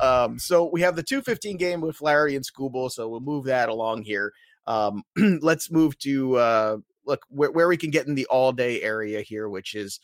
Um, 0.00 0.38
so 0.38 0.70
we 0.72 0.80
have 0.82 0.94
the 0.96 1.02
two 1.02 1.20
fifteen 1.22 1.56
game 1.56 1.80
with 1.80 1.96
Flaherty 1.96 2.36
and 2.36 2.44
Skubal, 2.46 2.90
so 2.90 3.08
we'll 3.08 3.20
move 3.20 3.46
that 3.46 3.68
along 3.68 4.02
here. 4.04 4.32
Um, 4.66 5.02
let's 5.42 5.70
move 5.72 5.98
to 5.98 6.36
uh, 6.36 6.76
look 7.04 7.22
where, 7.28 7.50
where 7.50 7.66
we 7.68 7.76
can 7.76 7.90
get 7.90 8.06
in 8.06 8.14
the 8.14 8.26
all 8.26 8.52
day 8.52 8.80
area 8.80 9.22
here, 9.22 9.48
which 9.48 9.74
is 9.74 9.98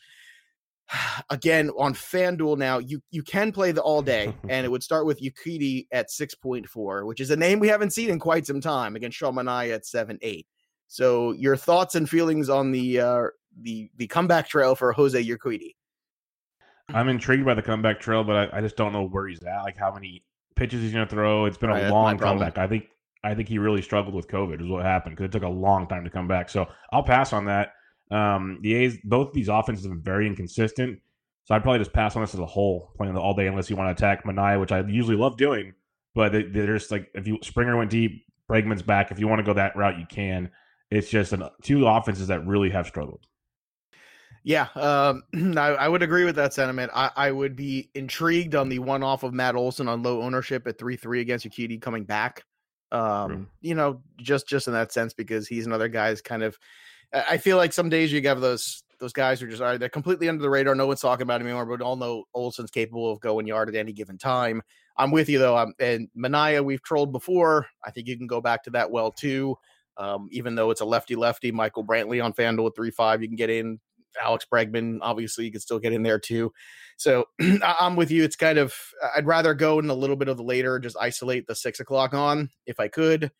again 1.29 1.69
on 1.77 1.93
FanDuel 1.93 2.57
now. 2.57 2.79
You 2.79 3.01
you 3.11 3.23
can 3.23 3.51
play 3.51 3.71
the 3.71 3.81
all 3.81 4.01
day, 4.01 4.33
and 4.49 4.65
it 4.65 4.69
would 4.69 4.83
start 4.83 5.05
with 5.05 5.21
Urquidy 5.21 5.87
at 5.91 6.11
six 6.11 6.35
point 6.35 6.67
four, 6.67 7.05
which 7.05 7.19
is 7.19 7.31
a 7.31 7.35
name 7.35 7.59
we 7.59 7.67
haven't 7.67 7.91
seen 7.91 8.09
in 8.09 8.19
quite 8.19 8.45
some 8.45 8.61
time 8.61 8.95
against 8.95 9.17
Sean 9.17 9.35
Manaea 9.35 9.75
at 9.75 9.85
seven 9.85 10.17
eight. 10.21 10.47
So 10.87 11.31
your 11.33 11.55
thoughts 11.55 11.95
and 11.95 12.09
feelings 12.09 12.49
on 12.49 12.71
the 12.71 12.99
uh, 12.99 13.23
the 13.61 13.89
the 13.97 14.07
comeback 14.07 14.47
trail 14.47 14.75
for 14.75 14.91
Jose 14.91 15.23
Urquidy? 15.23 15.75
I'm 16.93 17.07
intrigued 17.07 17.45
by 17.45 17.53
the 17.53 17.61
comeback 17.61 17.99
trail, 17.99 18.23
but 18.23 18.53
I, 18.53 18.57
I 18.57 18.61
just 18.61 18.75
don't 18.75 18.91
know 18.91 19.07
where 19.07 19.27
he's 19.27 19.41
at. 19.43 19.61
Like 19.61 19.77
how 19.77 19.93
many 19.93 20.23
pitches 20.55 20.81
he's 20.81 20.91
going 20.91 21.07
to 21.07 21.09
throw. 21.09 21.45
It's 21.45 21.57
been 21.57 21.69
a 21.69 21.73
my 21.73 21.89
long 21.89 22.17
comeback. 22.17 22.57
I 22.57 22.67
think 22.67 22.85
I 23.23 23.33
think 23.33 23.47
he 23.47 23.57
really 23.57 23.81
struggled 23.81 24.15
with 24.15 24.27
COVID. 24.27 24.61
Is 24.61 24.67
what 24.67 24.83
happened 24.83 25.15
because 25.15 25.29
it 25.29 25.31
took 25.31 25.43
a 25.43 25.49
long 25.49 25.87
time 25.87 26.03
to 26.03 26.09
come 26.09 26.27
back. 26.27 26.49
So 26.49 26.67
I'll 26.91 27.03
pass 27.03 27.33
on 27.33 27.45
that. 27.45 27.73
Um, 28.11 28.59
the 28.61 28.75
A's, 28.75 28.97
both 29.03 29.33
these 29.33 29.47
offenses 29.47 29.85
have 29.85 29.93
been 29.93 30.01
very 30.01 30.27
inconsistent. 30.27 30.99
So 31.45 31.55
I'd 31.55 31.63
probably 31.63 31.79
just 31.79 31.93
pass 31.93 32.15
on 32.15 32.21
this 32.21 32.33
as 32.33 32.39
a 32.39 32.45
whole, 32.45 32.91
playing 32.97 33.17
all 33.17 33.33
day 33.33 33.47
unless 33.47 33.69
you 33.69 33.75
want 33.75 33.95
to 33.95 34.05
attack 34.05 34.25
Manaea, 34.25 34.59
which 34.59 34.71
I 34.71 34.81
usually 34.81 35.17
love 35.17 35.37
doing. 35.37 35.73
But 36.13 36.33
they, 36.33 36.43
just 36.43 36.91
like 36.91 37.09
if 37.15 37.27
you 37.27 37.39
Springer 37.41 37.77
went 37.77 37.89
deep, 37.89 38.25
Bregman's 38.49 38.81
back. 38.81 39.11
If 39.11 39.19
you 39.19 39.27
want 39.27 39.39
to 39.39 39.43
go 39.43 39.53
that 39.53 39.75
route, 39.75 39.97
you 39.97 40.05
can. 40.05 40.51
It's 40.89 41.09
just 41.09 41.31
an, 41.31 41.43
two 41.61 41.87
offenses 41.87 42.27
that 42.27 42.45
really 42.45 42.69
have 42.69 42.85
struggled. 42.85 43.25
Yeah, 44.43 44.67
um, 44.75 45.23
I, 45.57 45.69
I 45.69 45.87
would 45.87 46.03
agree 46.03 46.25
with 46.25 46.35
that 46.35 46.53
sentiment. 46.53 46.91
I, 46.93 47.11
I 47.15 47.31
would 47.31 47.55
be 47.55 47.89
intrigued 47.95 48.55
on 48.55 48.69
the 48.69 48.79
one 48.79 49.03
off 49.03 49.23
of 49.23 49.33
Matt 49.33 49.55
Olson 49.55 49.87
on 49.87 50.03
low 50.03 50.21
ownership 50.21 50.67
at 50.67 50.77
three 50.77 50.97
three 50.97 51.21
against 51.21 51.47
Urquidy 51.47 51.81
coming 51.81 52.03
back. 52.03 52.43
Um, 52.91 53.47
you 53.61 53.73
know, 53.73 54.01
just 54.17 54.47
just 54.47 54.67
in 54.67 54.73
that 54.73 54.91
sense 54.91 55.13
because 55.13 55.47
he's 55.47 55.65
another 55.65 55.87
guy's 55.87 56.21
kind 56.21 56.43
of. 56.43 56.57
I 57.13 57.37
feel 57.37 57.57
like 57.57 57.73
some 57.73 57.89
days 57.89 58.11
you 58.11 58.21
have 58.27 58.41
those 58.41 58.83
those 58.99 59.13
guys 59.13 59.39
who 59.39 59.47
are 59.47 59.49
just 59.49 59.79
they're 59.79 59.89
completely 59.89 60.29
under 60.29 60.41
the 60.41 60.49
radar. 60.49 60.75
No 60.75 60.87
one's 60.87 61.01
talking 61.01 61.23
about 61.23 61.41
him 61.41 61.47
anymore, 61.47 61.65
but 61.65 61.83
all 61.83 61.95
know 61.95 62.23
Olson's 62.33 62.71
capable 62.71 63.11
of 63.11 63.19
going 63.19 63.47
yard 63.47 63.67
at 63.67 63.75
any 63.75 63.91
given 63.91 64.17
time. 64.17 64.61
I'm 64.95 65.11
with 65.11 65.27
you 65.27 65.39
though. 65.39 65.57
I'm, 65.57 65.73
and 65.79 66.07
Manaea 66.17 66.63
we've 66.63 66.83
trolled 66.83 67.11
before. 67.11 67.67
I 67.83 67.91
think 67.91 68.07
you 68.07 68.17
can 68.17 68.27
go 68.27 68.39
back 68.39 68.63
to 68.63 68.69
that 68.71 68.91
well 68.91 69.11
too. 69.11 69.55
Um, 69.97 70.29
even 70.31 70.55
though 70.55 70.71
it's 70.71 70.81
a 70.81 70.85
lefty 70.85 71.15
lefty, 71.15 71.51
Michael 71.51 71.85
Brantley 71.85 72.23
on 72.23 72.33
FanDuel 72.33 72.67
at 72.67 72.75
three 72.75 72.91
five, 72.91 73.21
you 73.21 73.27
can 73.27 73.35
get 73.37 73.49
in. 73.49 73.79
Alex 74.21 74.45
Bregman, 74.51 74.99
obviously, 75.01 75.45
you 75.45 75.51
can 75.51 75.61
still 75.61 75.79
get 75.79 75.93
in 75.93 76.03
there 76.03 76.19
too. 76.19 76.51
So 76.97 77.25
I'm 77.63 77.95
with 77.95 78.11
you. 78.11 78.23
It's 78.23 78.35
kind 78.35 78.57
of 78.57 78.73
I'd 79.15 79.25
rather 79.25 79.53
go 79.53 79.79
in 79.79 79.89
a 79.89 79.95
little 79.95 80.15
bit 80.15 80.27
of 80.27 80.37
the 80.37 80.43
later, 80.43 80.79
just 80.79 80.97
isolate 80.99 81.47
the 81.47 81.55
six 81.55 81.79
o'clock 81.79 82.13
on 82.13 82.49
if 82.65 82.79
I 82.79 82.87
could. 82.87 83.31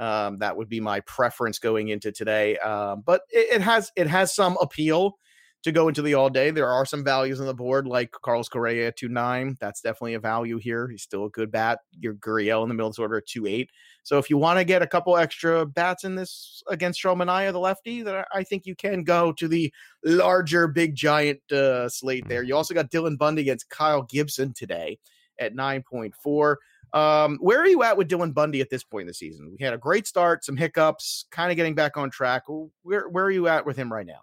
Um, 0.00 0.38
that 0.38 0.56
would 0.56 0.68
be 0.68 0.80
my 0.80 1.00
preference 1.00 1.58
going 1.58 1.88
into 1.88 2.10
today. 2.10 2.56
Um, 2.58 3.02
but 3.04 3.22
it, 3.30 3.56
it 3.56 3.60
has 3.60 3.92
it 3.96 4.06
has 4.06 4.34
some 4.34 4.56
appeal 4.60 5.18
to 5.62 5.72
go 5.72 5.88
into 5.88 6.00
the 6.00 6.14
all 6.14 6.30
day. 6.30 6.50
There 6.50 6.68
are 6.68 6.86
some 6.86 7.04
values 7.04 7.38
on 7.38 7.46
the 7.46 7.52
board, 7.52 7.86
like 7.86 8.12
Carlos 8.12 8.48
Correa 8.48 8.88
at 8.88 8.96
two 8.96 9.10
nine. 9.10 9.58
That's 9.60 9.82
definitely 9.82 10.14
a 10.14 10.20
value 10.20 10.56
here. 10.56 10.88
He's 10.88 11.02
still 11.02 11.26
a 11.26 11.30
good 11.30 11.50
bat. 11.50 11.80
Yuli 12.02 12.18
Gurriel 12.18 12.62
in 12.62 12.70
the 12.70 12.74
middle 12.74 12.88
of 12.88 12.96
the 12.96 13.02
order 13.02 13.18
at 13.18 13.26
two 13.26 13.46
eight. 13.46 13.70
So 14.02 14.16
if 14.16 14.30
you 14.30 14.38
want 14.38 14.58
to 14.58 14.64
get 14.64 14.80
a 14.80 14.86
couple 14.86 15.18
extra 15.18 15.66
bats 15.66 16.04
in 16.04 16.14
this 16.14 16.62
against 16.68 17.02
Stromania, 17.02 17.52
the 17.52 17.60
lefty, 17.60 18.02
that 18.02 18.26
I 18.32 18.42
think 18.42 18.64
you 18.64 18.74
can 18.74 19.04
go 19.04 19.32
to 19.32 19.48
the 19.48 19.70
larger, 20.02 20.66
big, 20.66 20.94
giant 20.94 21.40
uh, 21.52 21.90
slate 21.90 22.26
there. 22.26 22.42
You 22.42 22.56
also 22.56 22.72
got 22.72 22.90
Dylan 22.90 23.18
Bundy 23.18 23.42
against 23.42 23.68
Kyle 23.68 24.02
Gibson 24.02 24.54
today 24.54 24.98
at 25.38 25.54
9.4. 25.54 26.56
Um, 26.92 27.38
where 27.40 27.60
are 27.60 27.66
you 27.66 27.82
at 27.82 27.96
with 27.96 28.08
Dylan 28.08 28.34
Bundy 28.34 28.60
at 28.60 28.70
this 28.70 28.82
point 28.82 29.02
in 29.02 29.06
the 29.06 29.14
season? 29.14 29.54
We 29.58 29.64
had 29.64 29.74
a 29.74 29.78
great 29.78 30.06
start, 30.06 30.44
some 30.44 30.56
hiccups, 30.56 31.26
kind 31.30 31.50
of 31.50 31.56
getting 31.56 31.74
back 31.74 31.96
on 31.96 32.10
track. 32.10 32.44
Where 32.82 33.08
where 33.08 33.24
are 33.24 33.30
you 33.30 33.48
at 33.48 33.64
with 33.64 33.76
him 33.76 33.92
right 33.92 34.06
now? 34.06 34.22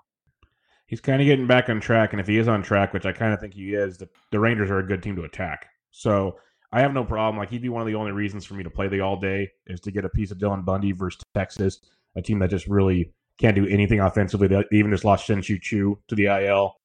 He's 0.87 1.01
kind 1.01 1.21
of 1.21 1.25
getting 1.25 1.47
back 1.47 1.69
on 1.69 1.81
track, 1.81 2.13
and 2.13 2.19
if 2.19 2.27
he 2.27 2.37
is 2.37 2.47
on 2.47 2.63
track, 2.63 2.93
which 2.93 3.05
I 3.05 3.11
kind 3.11 3.33
of 3.33 3.41
think 3.41 3.53
he 3.53 3.73
is, 3.73 3.97
the, 3.97 4.07
the 4.31 4.39
Rangers 4.39 4.71
are 4.71 4.79
a 4.79 4.87
good 4.87 5.03
team 5.03 5.17
to 5.17 5.23
attack. 5.23 5.67
So 5.91 6.37
I 6.71 6.81
have 6.81 6.93
no 6.93 7.03
problem. 7.03 7.37
Like 7.37 7.49
he'd 7.49 7.61
be 7.61 7.69
one 7.69 7.81
of 7.81 7.87
the 7.87 7.95
only 7.95 8.11
reasons 8.11 8.45
for 8.45 8.53
me 8.53 8.63
to 8.63 8.69
play 8.69 8.87
the 8.87 9.01
all 9.01 9.19
day 9.19 9.49
is 9.67 9.79
to 9.81 9.91
get 9.91 10.05
a 10.05 10.09
piece 10.09 10.31
of 10.31 10.37
Dylan 10.37 10.63
Bundy 10.63 10.91
versus 10.91 11.21
Texas, 11.33 11.79
a 12.15 12.21
team 12.21 12.39
that 12.39 12.49
just 12.49 12.67
really 12.67 13.11
can't 13.37 13.55
do 13.55 13.67
anything 13.67 13.99
offensively. 13.99 14.47
They 14.47 14.63
even 14.71 14.91
just 14.91 15.05
lost 15.05 15.25
Shin-Soo 15.25 15.59
Choo 15.59 15.99
to 16.07 16.15
the 16.15 16.25
IL. 16.25 16.75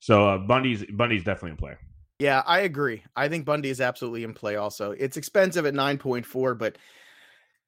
So 0.00 0.28
uh, 0.28 0.38
Bundy's 0.38 0.84
Bundy's 0.92 1.24
definitely 1.24 1.52
in 1.52 1.56
play. 1.56 1.76
Yeah, 2.22 2.42
I 2.46 2.60
agree. 2.60 3.02
I 3.16 3.28
think 3.28 3.44
Bundy 3.44 3.68
is 3.68 3.80
absolutely 3.80 4.22
in 4.22 4.32
play 4.32 4.54
also. 4.54 4.92
It's 4.92 5.16
expensive 5.16 5.66
at 5.66 5.74
9.4, 5.74 6.56
but 6.56 6.78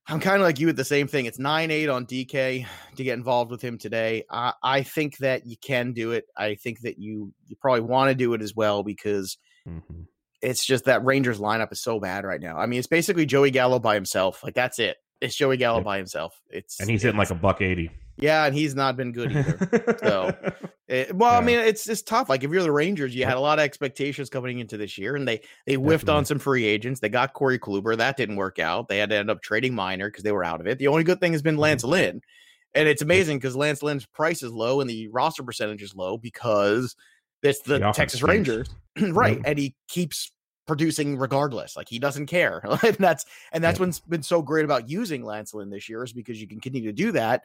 I'm 0.07 0.21
kind 0.21 0.37
of 0.37 0.43
like 0.43 0.61
you 0.61 0.69
with 0.69 0.77
the 0.77 0.85
same 0.85 1.09
thing. 1.09 1.27
It's 1.27 1.41
9 1.41 1.71
8 1.73 1.89
on 1.89 2.07
DK 2.07 2.65
to 2.95 3.03
get 3.05 3.15
involved 3.15 3.51
with 3.51 3.61
him 3.61 3.79
today. 3.79 4.25
I, 4.31 4.53
I 4.63 4.83
think 4.83 5.19
that 5.19 5.45
you 5.45 5.57
can 5.57 5.93
do 5.93 6.13
it. 6.13 6.27
I 6.37 6.55
think 6.55 6.83
that 6.83 6.99
you, 7.01 7.33
you 7.49 7.57
probably 7.57 7.81
want 7.81 8.11
to 8.11 8.15
do 8.15 8.33
it 8.35 8.43
as 8.43 8.55
well 8.55 8.83
because 8.83 9.37
Mm-hmm. 9.67 10.03
it's 10.43 10.63
just 10.65 10.85
that 10.85 11.03
Rangers 11.07 11.41
lineup 11.41 11.73
is 11.73 11.83
so 11.83 11.99
bad 11.99 12.25
right 12.27 12.41
now. 12.41 12.59
I 12.59 12.67
mean, 12.67 12.79
it's 12.79 12.87
basically 12.87 13.25
Joey 13.25 13.51
Gallo 13.51 13.79
by 13.79 13.95
himself. 13.95 14.45
Like, 14.45 14.55
that's 14.55 14.79
it. 14.79 14.99
It's 15.23 15.35
Joey 15.35 15.57
Gallo 15.57 15.81
by 15.81 15.97
himself. 15.97 16.39
It's 16.51 16.79
And 16.81 16.91
he's 16.91 17.03
hitting 17.03 17.17
like 17.17 17.31
a 17.31 17.35
buck 17.35 17.63
eighty. 17.63 17.91
Yeah, 18.17 18.45
and 18.47 18.55
he's 18.55 18.75
not 18.75 18.97
been 18.97 19.13
good 19.13 19.33
either. 19.37 19.97
So, 20.03 20.29
It- 20.89 21.09
eh, 21.09 21.13
well, 21.13 21.35
I 21.35 21.41
mean, 21.41 21.59
it's 21.59 21.89
it's 21.89 22.03
tough. 22.03 22.29
Like 22.29 22.45
if 22.45 22.51
you're 22.51 22.63
the 22.63 22.71
Rangers, 22.71 23.15
you 23.15 23.25
had 23.25 23.37
a 23.37 23.41
lot 23.41 23.59
of 23.59 23.65
expectations 23.65 24.31
coming 24.31 24.61
into 24.61 24.77
this 24.77 24.97
year, 24.97 25.17
and 25.17 25.27
they 25.27 25.41
they 25.67 25.75
whiffed 25.75 26.09
on 26.09 26.25
some 26.25 26.39
free 26.39 26.65
agents. 26.65 27.01
They 27.01 27.09
got 27.09 27.33
Corey 27.33 27.59
Kluber, 27.59 27.97
that 27.97 28.17
didn't 28.17 28.37
work 28.37 28.59
out. 28.59 28.89
They 28.89 28.99
had 28.99 29.11
to 29.11 29.17
end 29.17 29.31
up 29.31 29.43
trading 29.43 29.75
Minor 29.75 30.09
because 30.11 30.23
they 30.23 30.33
were 30.33 30.45
out 30.45 30.61
of 30.61 30.67
it. 30.67 30.79
The 30.79 30.87
only 30.89 31.03
good 31.05 31.21
thing 31.21 31.33
has 31.33 31.43
been 31.43 31.57
Lance 31.57 31.83
Lynn, 31.85 32.21
and 32.75 32.89
it's 32.89 33.03
amazing 33.03 33.39
because 33.39 33.57
Lance 33.57 33.83
Lynn's 33.83 34.07
price 34.07 34.43
is 34.43 34.53
low 34.53 34.81
and 34.81 34.89
the 34.89 35.09
roster 35.09 35.43
percentage 35.43 35.83
is 35.83 35.95
low 35.97 36.17
because 36.17 36.95
it's 37.43 37.61
the, 37.63 37.79
The 37.79 37.93
Texas. 37.93 38.23
Rangers, 38.23 38.69
right? 39.01 39.37
Yep. 39.39 39.43
And 39.47 39.59
he 39.59 39.75
keeps 39.89 40.31
producing 40.67 41.19
regardless. 41.19 41.77
Like 41.77 41.89
he 41.89 41.99
doesn't 41.99 42.27
care, 42.27 42.63
and 42.85 42.97
that's 42.99 43.25
and 43.53 43.65
that's 43.65 43.81
Yep. 43.81 43.87
what's 43.89 44.01
been 44.01 44.23
so 44.23 44.41
great 44.41 44.65
about 44.65 44.89
using 44.89 45.25
Lance 45.25 45.53
Lynn 45.53 45.71
this 45.71 45.89
year 45.89 46.05
is 46.05 46.13
because 46.13 46.41
you 46.41 46.47
can 46.47 46.61
continue 46.61 46.89
to 46.91 46.95
do 46.95 47.11
that, 47.13 47.43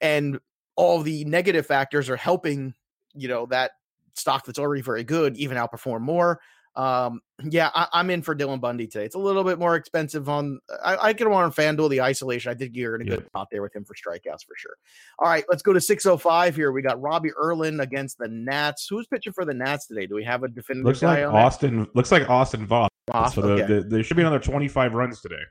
and 0.00 0.38
all 0.76 1.02
the 1.02 1.24
negative 1.24 1.66
factors 1.66 2.10
are 2.10 2.16
helping 2.16 2.74
you 3.14 3.28
know 3.28 3.46
that 3.46 3.72
stock 4.14 4.44
that's 4.44 4.58
already 4.58 4.82
very 4.82 5.04
good 5.04 5.36
even 5.36 5.56
outperform 5.56 6.00
more. 6.00 6.40
Um, 6.76 7.20
yeah, 7.44 7.70
I, 7.72 7.86
I'm 7.92 8.10
in 8.10 8.20
for 8.22 8.34
Dylan 8.34 8.60
Bundy 8.60 8.88
today. 8.88 9.04
It's 9.04 9.14
a 9.14 9.18
little 9.20 9.44
bit 9.44 9.60
more 9.60 9.76
expensive 9.76 10.28
on. 10.28 10.58
I, 10.84 10.96
I 10.96 11.12
could 11.12 11.28
want 11.28 11.44
on 11.44 11.52
FanDuel 11.52 11.88
the 11.88 12.00
isolation. 12.00 12.50
I 12.50 12.54
think 12.56 12.72
you're 12.74 12.96
in 12.96 13.02
a 13.02 13.04
Yeah. 13.04 13.16
good 13.18 13.26
spot 13.26 13.46
there 13.52 13.62
with 13.62 13.76
him 13.76 13.84
for 13.84 13.94
strikeouts 13.94 14.44
for 14.44 14.56
sure. 14.56 14.74
All 15.20 15.28
right, 15.28 15.44
let's 15.48 15.62
go 15.62 15.72
to 15.72 15.80
605 15.80 16.56
here. 16.56 16.72
We 16.72 16.82
got 16.82 17.00
Robbie 17.00 17.30
Erlin 17.40 17.78
against 17.78 18.18
the 18.18 18.26
Nats. 18.26 18.88
Who's 18.90 19.06
pitching 19.06 19.32
for 19.32 19.44
the 19.44 19.54
Nats 19.54 19.86
today? 19.86 20.06
Do 20.08 20.16
we 20.16 20.24
have 20.24 20.42
a 20.42 20.48
definitive 20.48 20.86
looks 20.86 21.00
guy 21.00 21.20
like 21.20 21.26
on 21.28 21.34
that? 21.34 21.44
Austin. 21.44 21.86
Looks 21.94 22.10
like 22.10 22.28
Austin 22.28 22.66
Voth. 22.66 22.88
Voth, 23.08 23.34
so 23.34 23.40
the, 23.42 23.52
okay. 23.52 23.66
the, 23.66 23.80
there 23.82 24.02
should 24.02 24.16
be 24.16 24.22
another 24.24 24.40
twenty 24.40 24.66
five 24.66 24.94
runs 24.94 25.20
today. 25.20 25.42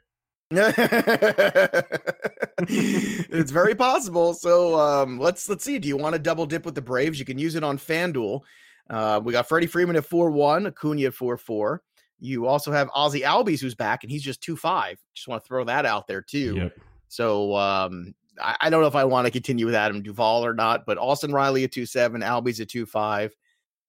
it's 2.67 3.51
very 3.51 3.75
possible. 3.75 4.33
So 4.33 4.79
um, 4.79 5.19
let's 5.19 5.48
let's 5.50 5.63
see. 5.63 5.79
Do 5.79 5.88
you 5.88 5.98
want 5.98 6.13
to 6.13 6.19
double 6.19 6.45
dip 6.45 6.65
with 6.65 6.75
the 6.75 6.81
Braves? 6.81 7.19
You 7.19 7.25
can 7.25 7.38
use 7.38 7.55
it 7.55 7.63
on 7.63 7.77
FanDuel. 7.77 8.41
Uh, 8.89 9.22
we 9.24 9.31
got 9.31 9.48
Freddie 9.48 9.67
Freeman 9.67 9.95
at 9.95 10.05
four 10.05 10.31
one, 10.31 10.67
Acuna 10.67 11.07
at 11.07 11.13
four 11.13 11.38
four. 11.38 11.81
You 12.19 12.48
also 12.48 12.72
have 12.72 12.89
Ozzy 12.89 13.22
Albies 13.22 13.60
who's 13.60 13.75
back, 13.75 14.03
and 14.03 14.12
he's 14.12 14.24
just 14.24 14.41
two 14.41 14.55
five. 14.55 15.00
Just 15.13 15.27
want 15.27 15.43
to 15.43 15.48
throw 15.48 15.63
that 15.65 15.86
out 15.86 16.07
there 16.07 16.22
too. 16.22 16.55
Yep. 16.55 16.79
So 17.10 17.55
um, 17.55 18.13
I, 18.41 18.55
I, 18.62 18.69
don't 18.69 18.81
know 18.81 18.88
if 18.88 18.95
I 18.95 19.03
want 19.03 19.25
to 19.25 19.31
continue 19.31 19.65
with 19.65 19.75
Adam 19.75 20.01
Duvall 20.01 20.45
or 20.45 20.53
not, 20.53 20.86
but 20.86 20.98
Austin 20.98 21.31
Riley 21.31 21.63
at 21.63 21.72
two 21.72 21.86
seven, 21.86 22.22
Albies 22.22 22.62
at 22.62 22.69
two 22.69 22.86
five. 22.86 23.36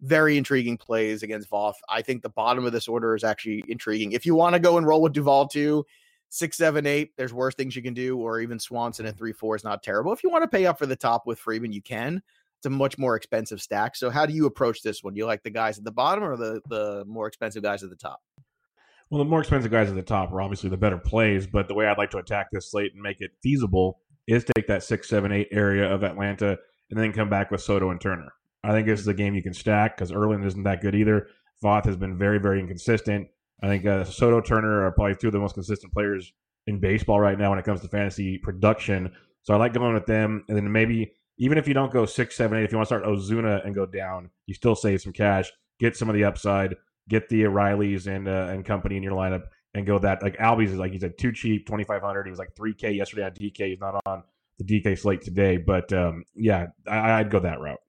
Very 0.00 0.36
intriguing 0.36 0.76
plays 0.76 1.22
against 1.22 1.48
Voth. 1.48 1.74
I 1.88 2.02
think 2.02 2.22
the 2.22 2.28
bottom 2.28 2.66
of 2.66 2.72
this 2.72 2.88
order 2.88 3.14
is 3.14 3.24
actually 3.24 3.64
intriguing. 3.68 4.12
If 4.12 4.26
you 4.26 4.34
want 4.34 4.54
to 4.54 4.60
go 4.60 4.76
and 4.76 4.86
roll 4.86 5.00
with 5.00 5.12
Duvall 5.12 5.48
too, 5.48 5.86
six, 6.28 6.56
seven, 6.56 6.86
eight, 6.86 7.12
there's 7.16 7.32
worse 7.32 7.54
things 7.54 7.76
you 7.76 7.82
can 7.82 7.94
do, 7.94 8.18
or 8.18 8.40
even 8.40 8.58
Swanson 8.58 9.06
at 9.06 9.10
mm-hmm. 9.10 9.18
three, 9.18 9.32
four 9.32 9.56
is 9.56 9.64
not 9.64 9.82
terrible. 9.82 10.12
If 10.12 10.22
you 10.22 10.30
want 10.30 10.42
to 10.42 10.48
pay 10.48 10.66
up 10.66 10.78
for 10.78 10.86
the 10.86 10.96
top 10.96 11.26
with 11.26 11.38
Freeman, 11.38 11.72
you 11.72 11.82
can. 11.82 12.22
It's 12.58 12.66
a 12.66 12.70
much 12.70 12.98
more 12.98 13.14
expensive 13.16 13.60
stack. 13.60 13.94
So 13.94 14.10
how 14.10 14.26
do 14.26 14.32
you 14.32 14.46
approach 14.46 14.82
this 14.82 15.02
one? 15.02 15.14
You 15.16 15.26
like 15.26 15.42
the 15.42 15.50
guys 15.50 15.78
at 15.78 15.84
the 15.84 15.92
bottom 15.92 16.24
or 16.24 16.36
the 16.36 16.60
the 16.68 17.04
more 17.06 17.26
expensive 17.26 17.62
guys 17.62 17.82
at 17.82 17.90
the 17.90 17.96
top? 17.96 18.20
Well, 19.10 19.18
the 19.18 19.28
more 19.28 19.40
expensive 19.40 19.70
guys 19.70 19.90
at 19.90 19.94
the 19.94 20.02
top 20.02 20.32
are 20.32 20.40
obviously 20.40 20.70
the 20.70 20.76
better 20.76 20.98
plays, 20.98 21.46
but 21.46 21.68
the 21.68 21.74
way 21.74 21.86
I'd 21.86 21.98
like 21.98 22.10
to 22.10 22.18
attack 22.18 22.48
this 22.50 22.70
slate 22.70 22.94
and 22.94 23.02
make 23.02 23.20
it 23.20 23.32
feasible 23.42 24.00
is 24.26 24.44
take 24.44 24.66
that 24.66 24.82
six, 24.82 25.08
seven, 25.08 25.30
eight 25.30 25.48
area 25.52 25.92
of 25.92 26.02
Atlanta 26.02 26.58
and 26.90 26.98
then 26.98 27.12
come 27.12 27.28
back 27.28 27.50
with 27.50 27.60
Soto 27.60 27.90
and 27.90 28.00
Turner. 28.00 28.32
I 28.62 28.72
think 28.72 28.86
this 28.86 29.00
is 29.00 29.08
a 29.08 29.14
game 29.14 29.34
you 29.34 29.42
can 29.42 29.52
stack 29.52 29.96
because 29.96 30.10
Erlin 30.10 30.42
isn't 30.42 30.62
that 30.62 30.80
good 30.80 30.94
either. 30.94 31.28
Voth 31.62 31.84
has 31.84 31.96
been 31.96 32.16
very, 32.16 32.38
very 32.38 32.60
inconsistent. 32.60 33.28
I 33.62 33.68
think 33.68 33.86
uh, 33.86 34.04
Soto 34.04 34.40
Turner 34.40 34.84
are 34.84 34.92
probably 34.92 35.16
two 35.16 35.28
of 35.28 35.32
the 35.32 35.38
most 35.38 35.54
consistent 35.54 35.92
players 35.92 36.32
in 36.66 36.80
baseball 36.80 37.20
right 37.20 37.38
now 37.38 37.50
when 37.50 37.58
it 37.58 37.64
comes 37.64 37.80
to 37.82 37.88
fantasy 37.88 38.38
production. 38.38 39.12
So 39.42 39.54
I 39.54 39.56
like 39.56 39.74
going 39.74 39.94
with 39.94 40.06
them, 40.06 40.44
and 40.48 40.56
then 40.56 40.70
maybe 40.70 41.12
even 41.38 41.58
if 41.58 41.68
you 41.68 41.74
don't 41.74 41.92
go 41.92 42.06
six, 42.06 42.36
seven, 42.36 42.58
eight, 42.58 42.64
if 42.64 42.72
you 42.72 42.78
want 42.78 42.88
to 42.88 42.94
start 42.94 43.04
Ozuna 43.04 43.64
and 43.64 43.74
go 43.74 43.86
down, 43.86 44.30
you 44.46 44.54
still 44.54 44.74
save 44.74 45.00
some 45.00 45.12
cash, 45.12 45.50
get 45.78 45.96
some 45.96 46.08
of 46.08 46.14
the 46.14 46.24
upside, 46.24 46.76
get 47.08 47.28
the 47.28 47.42
Rileys 47.42 48.06
and 48.06 48.28
uh, 48.28 48.48
and 48.50 48.64
company 48.64 48.96
in 48.96 49.02
your 49.02 49.12
lineup, 49.12 49.44
and 49.74 49.86
go 49.86 49.98
that 49.98 50.22
like 50.22 50.36
Albies 50.38 50.68
is 50.68 50.76
like 50.76 50.92
he 50.92 50.98
said 50.98 51.18
too 51.18 51.32
cheap, 51.32 51.66
twenty 51.66 51.84
five 51.84 52.02
hundred. 52.02 52.24
He 52.24 52.30
was 52.30 52.38
like 52.38 52.54
three 52.56 52.74
K 52.74 52.92
yesterday 52.92 53.24
on 53.24 53.32
DK. 53.32 53.68
He's 53.68 53.80
not 53.80 54.00
on 54.06 54.22
the 54.58 54.64
DK 54.64 54.98
slate 54.98 55.22
today, 55.22 55.56
but 55.56 55.92
um, 55.92 56.24
yeah, 56.34 56.66
I, 56.88 57.12
I'd 57.12 57.30
go 57.30 57.40
that 57.40 57.60
route. 57.60 57.80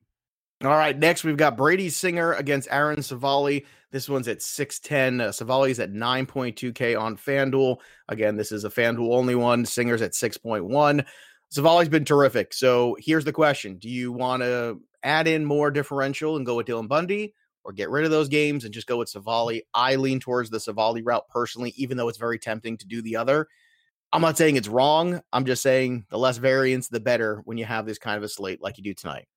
All 0.64 0.70
right, 0.70 0.98
next 0.98 1.26
we've 1.26 1.36
got 1.36 1.58
Brady 1.58 1.90
Singer 1.90 2.34
against 2.34 2.70
Aaron 2.72 3.00
Civale. 3.00 3.66
This 3.92 4.08
one's 4.08 4.30
at 4.30 4.42
610. 4.42 5.22
Uh, 5.22 5.32
Civale's 5.32 5.80
at 5.80 5.92
9.2K 5.92 7.00
on 7.00 7.18
FanDuel. 7.18 7.78
Again, 8.08 8.38
this 8.38 8.54
is 8.54 8.64
a 8.64 8.70
FanDuel 8.70 9.14
only 9.14 9.36
one. 9.36 9.66
Singer's 9.66 10.02
at 10.02 10.14
6.1. 10.14 11.06
Civale's 11.54 11.90
been 11.90 12.06
terrific. 12.06 12.54
So 12.54 12.96
here's 13.00 13.26
the 13.26 13.34
question 13.34 13.78
Do 13.78 13.90
you 13.90 14.14
want 14.14 14.44
to 14.44 14.80
add 15.04 15.28
in 15.28 15.44
more 15.44 15.72
differential 15.72 16.38
and 16.38 16.46
go 16.46 16.56
with 16.56 16.68
Dylan 16.68 16.88
Bundy 16.88 17.34
or 17.66 17.74
get 17.74 17.90
rid 17.90 18.06
of 18.06 18.12
those 18.12 18.30
games 18.30 18.64
and 18.64 18.74
just 18.74 18.88
go 18.88 18.98
with 18.98 19.12
Civale? 19.12 19.62
I 19.74 19.96
lean 19.96 20.22
towards 20.22 20.50
the 20.50 20.60
Civale 20.60 21.02
route 21.04 21.28
personally, 21.28 21.74
even 21.76 21.98
though 21.98 22.08
it's 22.08 22.18
very 22.18 22.40
tempting 22.40 22.78
to 22.78 22.88
do 22.88 23.02
the 23.02 23.18
other. 23.18 23.48
I'm 24.14 24.22
not 24.22 24.38
saying 24.38 24.56
it's 24.56 24.70
wrong. 24.70 25.22
I'm 25.34 25.46
just 25.46 25.62
saying 25.62 26.06
the 26.10 26.18
less 26.18 26.38
variance, 26.38 26.88
the 26.88 27.02
better 27.02 27.42
when 27.44 27.58
you 27.58 27.66
have 27.66 27.86
this 27.86 27.98
kind 27.98 28.18
of 28.18 28.24
a 28.24 28.30
slate 28.30 28.62
like 28.62 28.78
you 28.78 28.84
do 28.84 28.94
tonight. 28.94 29.28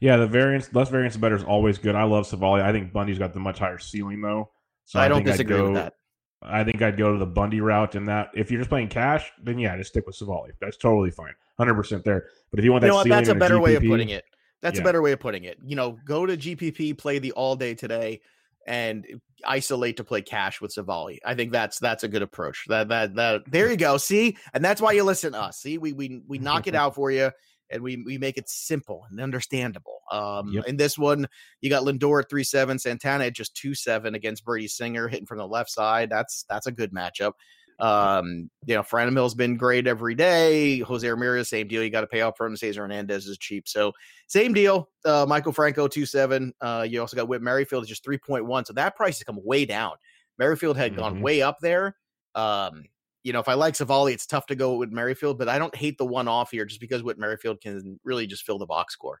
Yeah, 0.00 0.16
the 0.16 0.26
variance, 0.26 0.72
less 0.74 0.88
variance, 0.88 1.14
the 1.14 1.20
better 1.20 1.36
is 1.36 1.44
always 1.44 1.78
good. 1.78 1.94
I 1.94 2.04
love 2.04 2.26
Civale. 2.26 2.62
I 2.62 2.72
think 2.72 2.92
Bundy's 2.92 3.18
got 3.18 3.34
the 3.34 3.40
much 3.40 3.58
higher 3.58 3.78
ceiling 3.78 4.20
though. 4.22 4.50
So 4.86 4.98
I, 4.98 5.04
I 5.04 5.08
don't 5.08 5.24
disagree 5.24 5.56
go, 5.56 5.64
with 5.64 5.74
that. 5.74 5.94
I 6.42 6.64
think 6.64 6.80
I'd 6.80 6.96
go 6.96 7.12
to 7.12 7.18
the 7.18 7.26
Bundy 7.26 7.60
route 7.60 7.94
in 7.94 8.06
that. 8.06 8.30
If 8.34 8.50
you're 8.50 8.60
just 8.60 8.70
playing 8.70 8.88
cash, 8.88 9.30
then 9.42 9.58
yeah, 9.58 9.76
just 9.76 9.90
stick 9.90 10.06
with 10.06 10.16
Civale. 10.16 10.48
That's 10.60 10.78
totally 10.78 11.10
fine, 11.10 11.34
hundred 11.58 11.74
percent 11.74 12.02
there. 12.04 12.26
But 12.50 12.58
if 12.58 12.64
you 12.64 12.72
want 12.72 12.80
that, 12.80 12.86
you 12.86 12.92
know 12.92 12.96
what, 12.96 13.08
that's 13.08 13.28
a 13.28 13.34
better 13.34 13.56
GPP, 13.56 13.62
way 13.62 13.74
of 13.74 13.82
putting 13.82 14.08
it. 14.08 14.24
That's 14.62 14.76
yeah. 14.76 14.82
a 14.82 14.84
better 14.84 15.02
way 15.02 15.12
of 15.12 15.20
putting 15.20 15.44
it. 15.44 15.58
You 15.64 15.76
know, 15.76 15.98
go 16.06 16.24
to 16.24 16.36
GPP, 16.36 16.96
play 16.96 17.18
the 17.18 17.32
all 17.32 17.56
day 17.56 17.74
today, 17.74 18.22
and 18.66 19.06
isolate 19.44 19.98
to 19.98 20.04
play 20.04 20.22
cash 20.22 20.62
with 20.62 20.72
Civale. 20.72 21.18
I 21.26 21.34
think 21.34 21.52
that's 21.52 21.78
that's 21.78 22.04
a 22.04 22.08
good 22.08 22.22
approach. 22.22 22.64
That 22.68 22.88
that 22.88 23.14
that 23.16 23.42
there 23.50 23.70
you 23.70 23.76
go. 23.76 23.98
See, 23.98 24.38
and 24.54 24.64
that's 24.64 24.80
why 24.80 24.92
you 24.92 25.04
listen 25.04 25.32
to 25.32 25.40
us. 25.42 25.58
See, 25.58 25.76
we 25.76 25.92
we 25.92 26.22
we 26.26 26.38
knock 26.38 26.66
it 26.66 26.74
out 26.74 26.94
for 26.94 27.10
you 27.10 27.32
and 27.70 27.82
we 27.82 28.02
we 28.04 28.18
make 28.18 28.36
it 28.36 28.48
simple 28.48 29.06
and 29.10 29.20
understandable. 29.20 30.00
Um, 30.10 30.48
yep. 30.52 30.66
in 30.66 30.76
this 30.76 30.98
one, 30.98 31.26
you 31.60 31.70
got 31.70 31.84
Lindor 31.84 32.22
at 32.22 32.30
three 32.30 32.44
seven, 32.44 32.78
Santana 32.78 33.24
at 33.24 33.34
just 33.34 33.54
two 33.54 33.74
seven 33.74 34.14
against 34.14 34.44
Brady 34.44 34.68
Singer 34.68 35.08
hitting 35.08 35.26
from 35.26 35.38
the 35.38 35.46
left 35.46 35.70
side. 35.70 36.10
That's 36.10 36.44
that's 36.48 36.66
a 36.66 36.72
good 36.72 36.92
matchup. 36.92 37.32
Um, 37.80 38.50
you 38.66 38.74
know, 38.74 38.82
Franmil's 38.82 39.34
been 39.34 39.56
great 39.56 39.86
every 39.86 40.14
day. 40.14 40.80
Jose 40.80 41.08
Ramirez, 41.08 41.48
same 41.48 41.66
deal. 41.66 41.82
You 41.82 41.90
got 41.90 42.02
to 42.02 42.06
pay 42.06 42.20
up 42.20 42.36
for 42.36 42.46
him. 42.46 42.56
Cesar 42.56 42.82
Hernandez 42.82 43.26
is 43.26 43.38
cheap. 43.38 43.66
So 43.66 43.92
same 44.26 44.52
deal. 44.52 44.90
Uh, 45.04 45.24
Maikel 45.24 45.54
Franco, 45.54 45.88
two 45.88 46.04
seven. 46.04 46.52
Uh, 46.60 46.86
you 46.88 47.00
also 47.00 47.16
got 47.16 47.28
Whit 47.28 47.40
Merrifield, 47.40 47.82
is 47.84 47.88
just 47.88 48.04
3.1. 48.04 48.66
So 48.66 48.74
that 48.74 48.96
price 48.96 49.18
has 49.18 49.24
come 49.24 49.40
way 49.42 49.64
down. 49.64 49.92
Merrifield 50.38 50.76
had 50.76 50.92
mm-hmm. 50.92 51.00
gone 51.00 51.22
way 51.22 51.40
up 51.42 51.58
there. 51.60 51.96
Um, 52.34 52.84
you 53.22 53.32
know, 53.32 53.40
if 53.40 53.48
I 53.48 53.54
like 53.54 53.74
Civale, 53.74 54.12
it's 54.12 54.26
tough 54.26 54.46
to 54.46 54.54
go 54.54 54.76
with 54.76 54.90
Merrifield, 54.90 55.38
but 55.38 55.48
I 55.48 55.58
don't 55.58 55.74
hate 55.74 55.98
the 55.98 56.06
one 56.06 56.28
off 56.28 56.50
here 56.50 56.64
just 56.64 56.80
because 56.80 57.02
Whit 57.02 57.18
Merrifield 57.18 57.60
can 57.60 58.00
really 58.04 58.26
just 58.26 58.44
fill 58.44 58.58
the 58.58 58.66
box 58.66 58.94
score. 58.94 59.20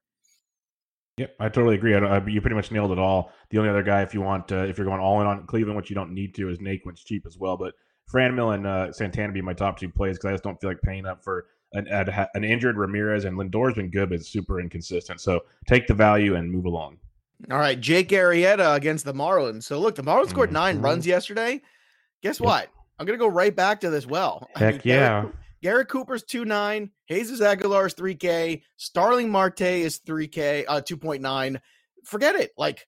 Yep, 1.18 1.36
I 1.38 1.48
totally 1.50 1.74
agree. 1.74 1.94
I, 1.94 1.98
I, 1.98 2.26
you 2.26 2.40
pretty 2.40 2.56
much 2.56 2.70
nailed 2.70 2.92
it 2.92 2.98
all. 2.98 3.32
The 3.50 3.58
only 3.58 3.68
other 3.68 3.82
guy, 3.82 4.02
if 4.02 4.14
you 4.14 4.22
want, 4.22 4.52
uh, 4.52 4.64
if 4.64 4.78
you're 4.78 4.86
going 4.86 5.00
all 5.00 5.20
in 5.20 5.26
on 5.26 5.46
Cleveland, 5.46 5.76
which 5.76 5.90
you 5.90 5.94
don't 5.94 6.14
need 6.14 6.34
to, 6.36 6.48
is 6.48 6.58
Naquin's 6.58 7.04
cheap 7.04 7.26
as 7.26 7.36
well. 7.36 7.58
But 7.58 7.74
Franmil 8.10 8.54
and 8.54 8.66
uh, 8.66 8.92
Santana 8.92 9.32
be 9.32 9.42
my 9.42 9.52
top 9.52 9.78
two 9.78 9.90
plays 9.90 10.16
because 10.16 10.28
I 10.28 10.32
just 10.32 10.44
don't 10.44 10.58
feel 10.60 10.70
like 10.70 10.80
paying 10.80 11.04
up 11.04 11.22
for 11.22 11.46
an, 11.74 11.86
an 11.88 12.42
injured 12.42 12.78
Ramirez. 12.78 13.26
And 13.26 13.36
Lindor's 13.36 13.74
been 13.74 13.90
good, 13.90 14.08
but 14.08 14.14
it's 14.14 14.28
super 14.28 14.60
inconsistent. 14.60 15.20
So 15.20 15.40
take 15.66 15.86
the 15.86 15.94
value 15.94 16.36
and 16.36 16.50
move 16.50 16.64
along. 16.64 16.96
All 17.50 17.58
right, 17.58 17.78
Jake 17.78 18.08
Arrieta 18.08 18.74
against 18.76 19.04
the 19.04 19.14
Marlins. 19.14 19.64
So 19.64 19.78
look, 19.78 19.96
the 19.96 20.02
Marlins 20.02 20.30
scored 20.30 20.52
9 20.52 20.76
mm-hmm. 20.76 20.84
runs 20.84 21.06
yesterday. 21.06 21.60
Guess 22.22 22.40
yep. 22.40 22.46
what? 22.46 22.68
I'm 23.00 23.06
gonna 23.06 23.18
go 23.18 23.28
right 23.28 23.54
back 23.56 23.80
to 23.80 23.90
this 23.90 24.06
well. 24.06 24.46
Heck 24.54 24.68
I 24.68 24.70
mean, 24.72 24.80
yeah. 24.84 24.98
Garrett, 25.08 25.34
Garrett 25.62 25.88
Cooper's 25.88 26.22
two 26.22 26.44
nine, 26.44 26.90
Jesus 27.08 27.40
Aguilar 27.40 27.86
is 27.86 27.94
3K, 27.94 28.60
Starling 28.76 29.30
Marte 29.30 29.62
is 29.62 30.00
3K, 30.00 30.66
uh 30.68 30.82
2.9. 30.82 31.58
Forget 32.04 32.34
it. 32.36 32.50
Like, 32.58 32.86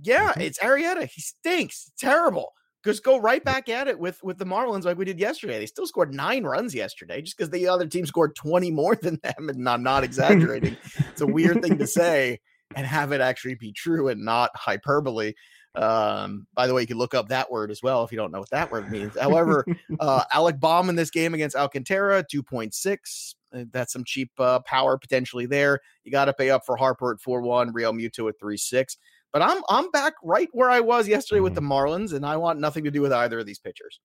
yeah, 0.00 0.30
mm-hmm. 0.30 0.42
it's 0.42 0.60
Arrieta. 0.60 1.08
He 1.08 1.20
stinks. 1.20 1.90
Terrible. 1.98 2.52
Just 2.84 3.02
go 3.02 3.18
right 3.18 3.42
back 3.42 3.68
at 3.68 3.88
it 3.88 3.98
with 3.98 4.22
with 4.22 4.38
the 4.38 4.46
Marlins 4.46 4.84
like 4.84 4.96
we 4.96 5.04
did 5.04 5.18
yesterday. 5.18 5.58
They 5.58 5.66
still 5.66 5.88
scored 5.88 6.14
nine 6.14 6.44
runs 6.44 6.72
yesterday, 6.72 7.20
just 7.20 7.36
because 7.36 7.50
the 7.50 7.66
other 7.66 7.88
team 7.88 8.06
scored 8.06 8.36
20 8.36 8.70
more 8.70 8.94
than 8.94 9.18
them. 9.24 9.48
And 9.48 9.68
I'm 9.68 9.82
not 9.82 10.04
exaggerating. 10.04 10.76
it's 11.10 11.20
a 11.20 11.26
weird 11.26 11.62
thing 11.62 11.78
to 11.78 11.86
say 11.88 12.38
and 12.76 12.86
have 12.86 13.10
it 13.10 13.20
actually 13.20 13.56
be 13.56 13.72
true 13.72 14.08
and 14.08 14.24
not 14.24 14.50
hyperbole. 14.54 15.32
Um, 15.78 16.46
by 16.54 16.66
the 16.66 16.74
way, 16.74 16.80
you 16.80 16.86
can 16.88 16.98
look 16.98 17.14
up 17.14 17.28
that 17.28 17.50
word 17.50 17.70
as 17.70 17.82
well 17.82 18.02
if 18.02 18.10
you 18.10 18.18
don't 18.18 18.32
know 18.32 18.40
what 18.40 18.50
that 18.50 18.70
word 18.70 18.90
means. 18.90 19.16
However, 19.20 19.64
uh, 20.00 20.24
Alec 20.32 20.58
Bohm 20.58 20.88
in 20.88 20.96
this 20.96 21.10
game 21.10 21.34
against 21.34 21.54
Alcantara, 21.54 22.24
2.6. 22.24 23.34
Uh, 23.54 23.64
that's 23.70 23.92
some 23.92 24.04
cheap 24.04 24.30
uh, 24.38 24.58
power 24.60 24.98
potentially 24.98 25.46
there. 25.46 25.80
You 26.02 26.10
got 26.10 26.24
to 26.24 26.32
pay 26.32 26.50
up 26.50 26.66
for 26.66 26.76
Harper 26.76 27.12
at 27.12 27.20
4 27.20 27.42
1, 27.42 27.72
Realmuto 27.72 28.28
at 28.28 28.38
3 28.40 28.56
6. 28.56 28.96
But 29.32 29.42
I'm 29.42 29.62
I'm 29.68 29.90
back 29.90 30.14
right 30.24 30.48
where 30.52 30.70
I 30.70 30.80
was 30.80 31.06
yesterday 31.06 31.38
mm-hmm. 31.38 31.44
with 31.44 31.54
the 31.54 31.60
Marlins, 31.60 32.14
and 32.14 32.24
I 32.24 32.36
want 32.38 32.60
nothing 32.60 32.84
to 32.84 32.90
do 32.90 33.02
with 33.02 33.12
either 33.12 33.38
of 33.38 33.46
these 33.46 33.58
pitchers. 33.58 34.00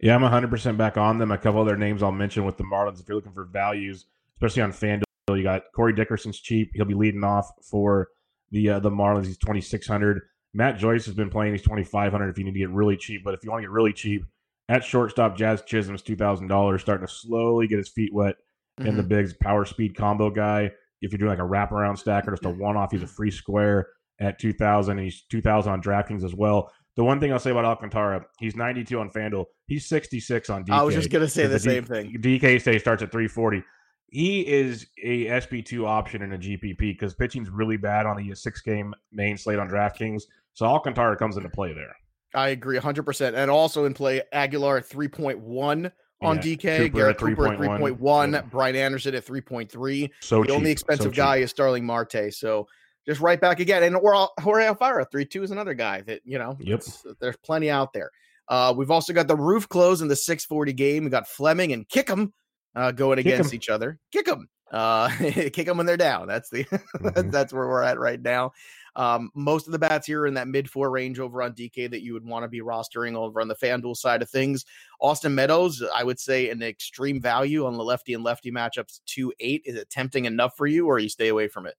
Yeah, 0.00 0.16
I'm 0.16 0.22
100% 0.22 0.76
back 0.76 0.96
on 0.96 1.18
them. 1.18 1.30
A 1.30 1.38
couple 1.38 1.60
other 1.60 1.76
names 1.76 2.02
I'll 2.02 2.10
mention 2.10 2.44
with 2.44 2.56
the 2.56 2.64
Marlins 2.64 3.00
if 3.00 3.08
you're 3.08 3.14
looking 3.14 3.32
for 3.32 3.44
values, 3.44 4.06
especially 4.36 4.62
on 4.62 4.72
FanDuel. 4.72 5.04
You 5.30 5.44
got 5.44 5.62
Corey 5.76 5.92
Dickerson's 5.92 6.40
cheap. 6.40 6.72
He'll 6.74 6.84
be 6.84 6.94
leading 6.94 7.22
off 7.22 7.48
for 7.62 8.08
the 8.50 8.70
uh, 8.70 8.80
the 8.80 8.90
Marlins. 8.90 9.26
He's 9.26 9.38
2600. 9.38 10.22
Matt 10.54 10.78
Joyce 10.78 11.06
has 11.06 11.14
been 11.14 11.30
playing. 11.30 11.52
He's 11.52 11.62
twenty 11.62 11.84
five 11.84 12.12
hundred 12.12 12.30
if 12.30 12.38
you 12.38 12.44
need 12.44 12.52
to 12.52 12.58
get 12.58 12.70
really 12.70 12.96
cheap. 12.96 13.24
But 13.24 13.34
if 13.34 13.44
you 13.44 13.50
want 13.50 13.62
to 13.62 13.66
get 13.66 13.70
really 13.70 13.92
cheap, 13.92 14.24
at 14.68 14.84
shortstop, 14.84 15.36
Jazz 15.36 15.62
Chisholm's 15.62 16.02
two 16.02 16.16
thousand 16.16 16.48
dollars, 16.48 16.82
starting 16.82 17.06
to 17.06 17.12
slowly 17.12 17.66
get 17.66 17.78
his 17.78 17.88
feet 17.88 18.12
wet 18.12 18.36
mm-hmm. 18.78 18.88
in 18.88 18.96
the 18.96 19.02
mm-hmm. 19.02 19.08
bigs 19.08 19.34
power 19.34 19.64
speed 19.64 19.96
combo 19.96 20.30
guy. 20.30 20.70
If 21.00 21.10
you're 21.10 21.18
doing 21.18 21.30
like 21.30 21.38
a 21.38 21.42
wraparound 21.42 21.98
stack 21.98 22.28
or 22.28 22.32
just 22.32 22.44
a 22.44 22.50
one 22.50 22.76
off, 22.76 22.92
he's 22.92 23.02
a 23.02 23.08
free 23.08 23.30
square 23.30 23.88
at 24.20 24.38
two 24.38 24.52
thousand. 24.52 24.98
He's 24.98 25.22
two 25.30 25.40
thousand 25.40 25.72
on 25.72 25.82
DraftKings 25.82 26.24
as 26.24 26.34
well. 26.34 26.70
The 26.94 27.04
one 27.04 27.18
thing 27.18 27.32
I'll 27.32 27.38
say 27.38 27.50
about 27.50 27.64
Alcantara, 27.64 28.26
he's 28.38 28.54
92 28.54 29.00
on 29.00 29.08
FanDuel. 29.08 29.46
He's 29.66 29.86
66 29.86 30.50
on 30.50 30.62
DK. 30.66 30.74
I 30.74 30.82
was 30.82 30.94
just 30.94 31.08
gonna 31.08 31.26
say 31.26 31.44
the, 31.44 31.54
the 31.54 31.58
same 31.58 31.84
D- 31.84 31.88
thing. 31.88 32.16
DK 32.20 32.60
stay 32.60 32.78
starts 32.78 33.02
at 33.02 33.10
340 33.10 33.64
he 34.12 34.46
is 34.46 34.86
a 35.02 35.24
SP2 35.24 35.86
option 35.86 36.20
in 36.20 36.34
a 36.34 36.38
GPP 36.38 36.78
because 36.78 37.14
pitching's 37.14 37.48
really 37.48 37.78
bad 37.78 38.04
on 38.04 38.18
the 38.18 38.34
six 38.34 38.60
game 38.60 38.94
main 39.10 39.38
slate 39.38 39.58
on 39.58 39.68
DraftKings. 39.68 40.24
So 40.54 40.66
Alcantara 40.66 41.16
comes 41.16 41.36
into 41.36 41.48
play 41.48 41.72
there. 41.72 41.94
I 42.34 42.48
agree 42.48 42.78
100%. 42.78 43.34
And 43.34 43.50
also 43.50 43.84
in 43.84 43.94
play, 43.94 44.22
Aguilar 44.32 44.78
at 44.78 44.88
3.1 44.88 45.92
on 46.22 46.36
yeah, 46.36 46.42
DK, 46.42 46.76
Cooper 46.78 46.96
Garrett 46.96 47.18
Cooper 47.18 47.52
at 47.52 47.58
3.1, 47.58 48.32
yeah. 48.32 48.42
Brian 48.42 48.76
Anderson 48.76 49.14
at 49.14 49.26
3.3. 49.26 50.10
So 50.20 50.40
the 50.40 50.46
cheap. 50.46 50.56
only 50.56 50.70
expensive 50.70 51.12
so 51.14 51.16
guy 51.16 51.36
is 51.36 51.50
Starling 51.50 51.84
Marte. 51.84 52.32
So 52.32 52.66
just 53.06 53.20
right 53.20 53.40
back 53.40 53.60
again. 53.60 53.82
And 53.82 53.96
Jorge 53.96 54.66
Alfaro, 54.66 55.04
3 55.10 55.24
2 55.24 55.42
is 55.42 55.50
another 55.50 55.74
guy 55.74 56.02
that, 56.02 56.20
you 56.24 56.38
know, 56.38 56.56
yep. 56.60 56.82
there's 57.20 57.36
plenty 57.38 57.70
out 57.70 57.92
there. 57.92 58.10
Uh, 58.48 58.72
we've 58.76 58.90
also 58.90 59.12
got 59.12 59.28
the 59.28 59.36
roof 59.36 59.68
close 59.68 60.00
in 60.00 60.08
the 60.08 60.16
640 60.16 60.72
game. 60.72 61.04
We 61.04 61.10
got 61.10 61.26
Fleming 61.28 61.72
and 61.72 61.88
Kickham 61.88 62.32
uh, 62.74 62.92
going 62.92 63.16
Kick 63.16 63.26
against 63.26 63.52
'em. 63.52 63.56
each 63.56 63.68
other. 63.68 63.98
Kick 64.12 64.26
them. 64.26 64.48
Uh, 64.70 65.08
kick 65.18 65.66
them 65.66 65.76
when 65.76 65.86
they're 65.86 65.96
down. 65.96 66.26
That's 66.26 66.48
the 66.50 66.64
Mhm. 66.98 67.30
that's 67.30 67.52
where 67.52 67.68
we're 67.68 67.82
at 67.82 67.98
right 67.98 68.20
now. 68.20 68.52
Um, 68.94 69.30
most 69.34 69.66
of 69.66 69.72
the 69.72 69.78
bats 69.78 70.06
here 70.06 70.26
in 70.26 70.34
that 70.34 70.48
mid 70.48 70.68
four 70.68 70.90
range 70.90 71.18
over 71.18 71.42
on 71.42 71.54
DK 71.54 71.90
that 71.90 72.02
you 72.02 72.12
would 72.12 72.24
want 72.24 72.44
to 72.44 72.48
be 72.48 72.60
rostering 72.60 73.14
over 73.14 73.40
on 73.40 73.48
the 73.48 73.54
FanDuel 73.54 73.96
side 73.96 74.22
of 74.22 74.30
things. 74.30 74.64
Austin 75.00 75.34
Meadows, 75.34 75.82
I 75.94 76.04
would 76.04 76.20
say 76.20 76.50
an 76.50 76.62
extreme 76.62 77.20
value 77.20 77.66
on 77.66 77.76
the 77.76 77.84
lefty 77.84 78.14
and 78.14 78.22
lefty 78.22 78.50
matchups. 78.50 79.00
Two 79.06 79.32
eight 79.40 79.62
is 79.64 79.76
it 79.76 79.90
tempting 79.90 80.26
enough 80.26 80.56
for 80.56 80.66
you, 80.66 80.86
or 80.86 80.98
you 80.98 81.08
stay 81.08 81.28
away 81.28 81.48
from 81.48 81.66
it? 81.66 81.74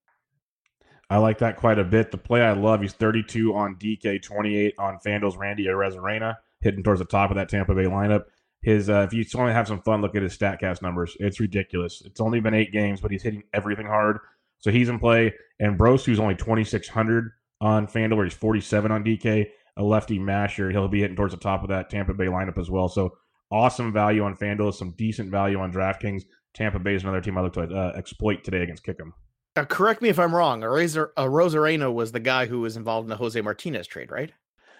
I 1.10 1.18
like 1.18 1.38
that 1.38 1.56
quite 1.56 1.78
a 1.78 1.84
bit. 1.84 2.10
The 2.10 2.18
play 2.18 2.42
I 2.42 2.52
love, 2.52 2.80
he's 2.80 2.94
32 2.94 3.54
on 3.54 3.76
DK, 3.76 4.22
28 4.22 4.74
on 4.78 4.98
Fanduel's 5.04 5.36
Randy 5.36 5.66
Arozarena, 5.66 6.36
hitting 6.60 6.82
towards 6.82 7.00
the 7.00 7.04
top 7.04 7.30
of 7.30 7.36
that 7.36 7.48
Tampa 7.48 7.74
Bay 7.74 7.84
lineup. 7.84 8.24
His, 8.62 8.88
uh, 8.88 9.02
if 9.02 9.12
you 9.12 9.22
just 9.22 9.34
want 9.34 9.50
to 9.50 9.52
have 9.52 9.68
some 9.68 9.82
fun, 9.82 10.00
look 10.00 10.16
at 10.16 10.22
his 10.22 10.36
StatCast 10.36 10.80
numbers. 10.80 11.14
It's 11.20 11.38
ridiculous. 11.38 12.02
It's 12.06 12.20
only 12.20 12.40
been 12.40 12.54
eight 12.54 12.72
games, 12.72 13.00
but 13.00 13.10
he's 13.10 13.22
hitting 13.22 13.42
everything 13.52 13.86
hard. 13.86 14.18
So 14.64 14.70
he's 14.70 14.88
in 14.88 14.98
play. 14.98 15.34
And 15.60 15.76
Bros, 15.76 16.06
who's 16.06 16.18
only 16.18 16.34
2,600 16.34 17.30
on 17.60 17.86
Fanduel, 17.86 18.16
where 18.16 18.24
he's 18.24 18.32
47 18.32 18.90
on 18.90 19.04
DK, 19.04 19.46
a 19.76 19.82
lefty 19.82 20.18
masher. 20.18 20.70
He'll 20.70 20.88
be 20.88 21.02
hitting 21.02 21.16
towards 21.16 21.34
the 21.34 21.40
top 21.40 21.62
of 21.62 21.68
that 21.68 21.90
Tampa 21.90 22.14
Bay 22.14 22.26
lineup 22.26 22.56
as 22.58 22.70
well. 22.70 22.88
So 22.88 23.12
awesome 23.52 23.92
value 23.92 24.24
on 24.24 24.34
Fanduel, 24.34 24.72
some 24.72 24.94
decent 24.96 25.30
value 25.30 25.60
on 25.60 25.70
DraftKings. 25.70 26.22
Tampa 26.54 26.78
Bay 26.78 26.94
is 26.94 27.02
another 27.02 27.20
team 27.20 27.36
I 27.36 27.42
look 27.42 27.52
to 27.52 27.62
uh, 27.62 27.92
exploit 27.94 28.42
today 28.42 28.62
against 28.62 28.84
Kickham. 28.84 29.12
Now, 29.54 29.64
correct 29.64 30.00
me 30.00 30.08
if 30.08 30.18
I'm 30.18 30.34
wrong. 30.34 30.62
Arazer, 30.62 31.10
uh, 31.18 31.24
Rosarena 31.24 31.92
was 31.92 32.12
the 32.12 32.20
guy 32.20 32.46
who 32.46 32.60
was 32.60 32.78
involved 32.78 33.04
in 33.04 33.10
the 33.10 33.16
Jose 33.16 33.38
Martinez 33.42 33.86
trade, 33.86 34.10
right? 34.10 34.32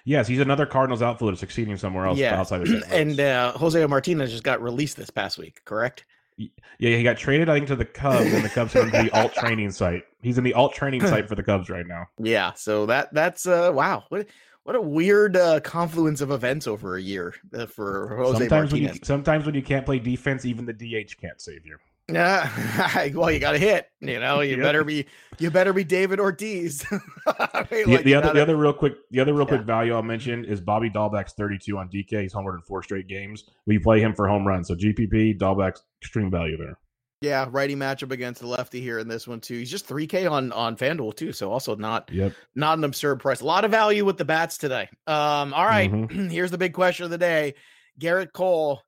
Yes, 0.06 0.26
he's 0.28 0.40
another 0.40 0.64
Cardinals 0.64 1.02
outfielder 1.02 1.36
succeeding 1.36 1.76
somewhere 1.76 2.06
else 2.06 2.18
yeah, 2.18 2.40
outside 2.40 2.62
of 2.62 2.82
and 2.90 3.20
uh, 3.20 3.52
Jose 3.52 3.84
Martinez 3.86 4.30
just 4.30 4.44
got 4.44 4.62
released 4.62 4.96
this 4.96 5.10
past 5.10 5.36
week, 5.36 5.60
correct? 5.66 6.06
Yeah, 6.36 6.48
he 6.78 7.02
got 7.02 7.16
traded, 7.16 7.48
I 7.48 7.54
think, 7.54 7.68
to 7.68 7.76
the 7.76 7.84
Cubs, 7.84 8.32
and 8.32 8.44
the 8.44 8.48
Cubs 8.48 8.74
are 8.74 8.88
the 8.88 9.10
alt 9.12 9.34
training 9.34 9.70
site. 9.70 10.04
He's 10.22 10.38
in 10.38 10.44
the 10.44 10.54
alt 10.54 10.74
training 10.74 11.00
site 11.06 11.28
for 11.28 11.34
the 11.34 11.42
Cubs 11.42 11.70
right 11.70 11.86
now. 11.86 12.06
Yeah, 12.18 12.52
so 12.54 12.86
that 12.86 13.12
that's 13.12 13.46
uh 13.46 13.70
wow, 13.72 14.04
what 14.08 14.26
what 14.64 14.76
a 14.76 14.80
weird 14.80 15.36
uh, 15.36 15.60
confluence 15.60 16.20
of 16.20 16.30
events 16.30 16.66
over 16.66 16.96
a 16.96 17.02
year 17.02 17.34
uh, 17.52 17.66
for 17.66 18.16
Jose 18.16 18.38
sometimes 18.38 18.72
when 18.72 18.82
you 18.82 18.94
sometimes 19.02 19.46
when 19.46 19.54
you 19.54 19.62
can't 19.62 19.84
play 19.84 19.98
defense, 19.98 20.44
even 20.44 20.66
the 20.66 20.72
DH 20.72 21.20
can't 21.20 21.40
save 21.40 21.66
you. 21.66 21.78
Yeah, 22.12 23.08
well, 23.14 23.30
you 23.30 23.38
got 23.38 23.52
to 23.52 23.58
hit. 23.58 23.86
You 24.00 24.20
know, 24.20 24.40
you 24.40 24.56
Yep. 24.56 24.62
better 24.62 24.84
be 24.84 25.06
you 25.38 25.50
better 25.50 25.72
be 25.72 25.84
David 25.84 26.20
Ortiz. 26.20 26.84
I 27.26 27.66
mean, 27.70 27.84
The, 27.86 27.94
like, 27.96 28.04
the 28.04 28.14
other 28.14 28.26
gotta- 28.26 28.34
the 28.38 28.42
other 28.42 28.56
real 28.56 28.72
quick 28.74 28.94
the 29.10 29.20
other 29.20 29.32
real 29.32 29.42
Yeah. 29.44 29.56
quick 29.56 29.62
value 29.62 29.94
I'll 29.94 30.02
mention 30.02 30.44
is 30.44 30.60
Bobby 30.60 30.90
Dalbec's 30.90 31.32
32 31.32 31.78
on 31.78 31.88
DK. 31.88 32.20
He's 32.22 32.34
homered 32.34 32.56
in 32.56 32.60
four 32.68 32.82
straight 32.82 33.08
games. 33.08 33.44
We 33.66 33.78
play 33.78 34.00
him 34.00 34.14
for 34.14 34.28
home 34.28 34.46
runs. 34.46 34.68
So 34.68 34.74
GPP 34.74 35.38
Dahlbeck's 35.38 35.82
extreme 36.02 36.30
value 36.30 36.58
there. 36.58 36.78
yeah, 37.22 37.46
righty 37.50 37.74
matchup 37.74 38.12
against 38.12 38.42
the 38.42 38.46
lefty 38.48 38.82
here 38.82 38.98
in 38.98 39.08
this 39.08 39.26
one 39.26 39.40
too. 39.40 39.54
He's 39.58 39.70
just 39.70 39.86
three 39.86 40.06
K 40.06 40.26
on 40.26 40.52
on 40.52 40.76
FanDuel 40.76 41.16
too, 41.16 41.32
so 41.32 41.50
also 41.50 41.74
not 41.74 42.10
Yep. 42.12 42.34
not 42.54 42.76
an 42.76 42.84
absurd 42.84 43.20
price. 43.20 43.40
A 43.40 43.46
lot 43.46 43.64
of 43.64 43.70
value 43.70 44.04
with 44.04 44.18
the 44.18 44.26
bats 44.26 44.58
today. 44.58 44.90
Um, 45.06 45.54
all 45.54 45.64
right, 45.64 45.90
Mhm. 45.90 46.30
here's 46.30 46.50
the 46.50 46.58
big 46.58 46.74
question 46.74 47.04
of 47.06 47.10
the 47.10 47.16
day: 47.18 47.54
Gerrit 47.98 48.32
Cole 48.34 48.82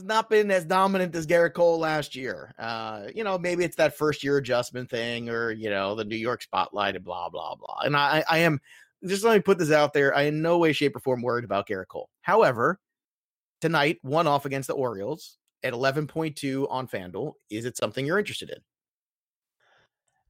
not 0.00 0.30
been 0.30 0.50
as 0.50 0.64
dominant 0.64 1.14
as 1.14 1.26
Gerrit 1.26 1.54
Cole 1.54 1.78
last 1.78 2.14
year. 2.14 2.54
Uh, 2.58 3.06
you 3.14 3.24
know, 3.24 3.38
maybe 3.38 3.64
it's 3.64 3.76
that 3.76 3.96
first 3.96 4.22
year 4.22 4.36
adjustment 4.36 4.88
thing, 4.88 5.28
or 5.28 5.50
you 5.50 5.70
know, 5.70 5.94
the 5.94 6.04
New 6.04 6.16
York 6.16 6.42
spotlight 6.42 6.96
and 6.96 7.04
blah 7.04 7.28
blah 7.28 7.54
blah. 7.54 7.78
And 7.84 7.96
I, 7.96 8.24
I 8.28 8.38
am 8.38 8.60
just 9.04 9.24
let 9.24 9.34
me 9.34 9.40
put 9.40 9.58
this 9.58 9.72
out 9.72 9.92
there. 9.92 10.14
I 10.14 10.22
in 10.22 10.42
no 10.42 10.58
way, 10.58 10.72
shape, 10.72 10.96
or 10.96 11.00
form 11.00 11.22
worried 11.22 11.44
about 11.44 11.68
Gerrit 11.68 11.88
Cole. 11.88 12.08
However, 12.22 12.78
tonight, 13.60 13.98
one 14.02 14.26
off 14.26 14.46
against 14.46 14.68
the 14.68 14.74
Orioles 14.74 15.38
at 15.64 15.72
11.2 15.72 16.66
on 16.70 16.86
FanDuel. 16.86 17.32
Is 17.50 17.64
it 17.64 17.76
something 17.76 18.06
you're 18.06 18.18
interested 18.18 18.50
in? 18.50 18.58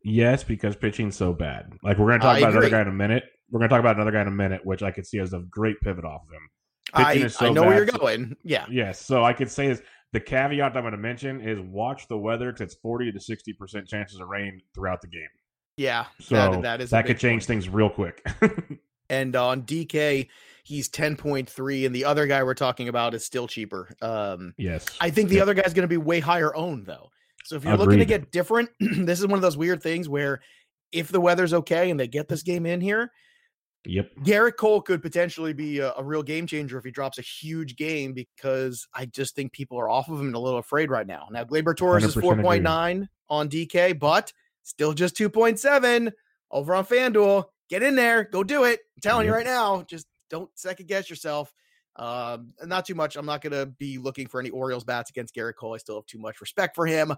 Yes, 0.02 0.42
because 0.42 0.76
pitching's 0.76 1.16
so 1.16 1.32
bad. 1.32 1.74
Like 1.82 1.98
we're 1.98 2.08
gonna 2.08 2.20
talk 2.20 2.36
I 2.36 2.38
about 2.38 2.52
another 2.52 2.70
guy 2.70 2.80
in 2.80 2.88
a 2.88 2.92
minute. 2.92 3.24
We're 3.50 3.60
gonna 3.60 3.68
talk 3.68 3.80
about 3.80 3.96
another 3.96 4.12
guy 4.12 4.22
in 4.22 4.28
a 4.28 4.30
minute, 4.30 4.64
which 4.64 4.82
I 4.82 4.90
could 4.90 5.06
see 5.06 5.18
as 5.18 5.34
a 5.34 5.40
great 5.40 5.78
pivot 5.82 6.04
off 6.04 6.22
of 6.22 6.32
him. 6.32 6.48
I, 6.94 7.14
is 7.14 7.36
I 7.36 7.46
so 7.46 7.52
know 7.52 7.62
where 7.62 7.76
you're 7.76 7.86
going. 7.86 8.36
Yeah. 8.44 8.66
Yes, 8.70 9.04
so 9.04 9.24
I 9.24 9.32
could 9.32 9.50
say 9.50 9.66
is 9.66 9.82
the 10.12 10.20
caveat 10.20 10.76
I'm 10.76 10.82
going 10.82 10.92
to 10.92 10.98
mention 10.98 11.40
is 11.40 11.58
watch 11.60 12.08
the 12.08 12.16
weather 12.18 12.46
because 12.52 12.60
it's 12.72 12.74
40 12.76 13.12
to 13.12 13.20
60 13.20 13.52
percent 13.54 13.88
chances 13.88 14.20
of 14.20 14.28
rain 14.28 14.60
throughout 14.74 15.00
the 15.00 15.08
game. 15.08 15.28
Yeah. 15.76 16.06
So 16.20 16.34
that, 16.34 16.62
that 16.62 16.80
is 16.80 16.90
that 16.90 17.06
could 17.06 17.18
change 17.18 17.42
point. 17.42 17.46
things 17.46 17.68
real 17.68 17.90
quick. 17.90 18.24
And 19.10 19.34
on 19.36 19.62
DK, 19.62 20.28
he's 20.64 20.88
10.3, 20.90 21.86
and 21.86 21.94
the 21.94 22.04
other 22.04 22.26
guy 22.26 22.42
we're 22.42 22.54
talking 22.54 22.88
about 22.88 23.14
is 23.14 23.24
still 23.24 23.48
cheaper. 23.48 23.90
Um, 24.02 24.54
yes, 24.58 24.86
I 25.00 25.10
think 25.10 25.28
the 25.30 25.36
Yep. 25.36 25.42
other 25.42 25.54
guy's 25.54 25.72
going 25.72 25.84
to 25.84 25.88
be 25.88 25.96
way 25.96 26.20
higher 26.20 26.54
owned, 26.54 26.86
though. 26.86 27.10
So 27.44 27.56
if 27.56 27.64
you're 27.64 27.78
looking 27.78 28.00
to 28.00 28.04
get 28.04 28.30
different, 28.30 28.68
this 28.80 29.18
is 29.18 29.26
one 29.26 29.36
of 29.38 29.42
those 29.42 29.56
weird 29.56 29.82
things 29.82 30.08
where 30.08 30.42
if 30.92 31.08
the 31.08 31.20
weather's 31.20 31.54
okay 31.54 31.90
and 31.90 31.98
they 31.98 32.06
get 32.06 32.28
this 32.28 32.42
game 32.42 32.66
in 32.66 32.80
here, 32.82 33.10
Yep. 33.86 34.10
Gerrit 34.22 34.56
Cole 34.56 34.82
could 34.82 35.00
potentially 35.00 35.52
be 35.52 35.78
a, 35.78 35.92
a 35.94 36.02
real 36.02 36.22
game 36.22 36.46
changer 36.46 36.78
if 36.78 36.84
he 36.84 36.90
drops 36.90 37.18
a 37.18 37.22
huge 37.22 37.76
game 37.76 38.12
because 38.12 38.86
I 38.94 39.06
just 39.06 39.34
think 39.34 39.52
people 39.52 39.78
are 39.78 39.88
off 39.88 40.08
of 40.08 40.20
him 40.20 40.26
and 40.26 40.34
a 40.34 40.38
little 40.38 40.58
afraid 40.58 40.90
right 40.90 41.06
now. 41.06 41.28
Now, 41.30 41.44
Gleyber 41.44 41.76
Torres 41.76 42.04
is 42.04 42.14
100% 42.14 42.32
agree. 42.32 42.42
4.9 42.60 43.08
on 43.30 43.48
DK, 43.48 43.98
but 43.98 44.32
still 44.62 44.92
just 44.92 45.16
2.7 45.16 46.12
over 46.50 46.74
on 46.74 46.84
FanDuel. 46.84 47.44
Get 47.70 47.82
in 47.82 47.96
there, 47.96 48.24
go 48.24 48.42
do 48.42 48.64
it. 48.64 48.80
I'm 48.96 49.00
telling 49.02 49.26
you 49.26 49.32
right 49.32 49.46
now, 49.46 49.82
just 49.82 50.06
don't 50.30 50.50
second 50.54 50.88
guess 50.88 51.08
yourself. 51.08 51.52
Um, 51.98 52.52
not 52.64 52.86
too 52.86 52.94
much. 52.94 53.16
I'm 53.16 53.26
not 53.26 53.40
going 53.42 53.52
to 53.52 53.66
be 53.66 53.98
looking 53.98 54.26
for 54.28 54.38
any 54.40 54.50
Orioles 54.50 54.84
bats 54.84 55.10
against 55.10 55.34
Gerrit 55.34 55.56
Cole. 55.56 55.74
I 55.74 55.78
still 55.78 55.96
have 55.96 56.06
too 56.06 56.18
much 56.18 56.40
respect 56.40 56.74
for 56.76 56.86
him. 56.86 57.12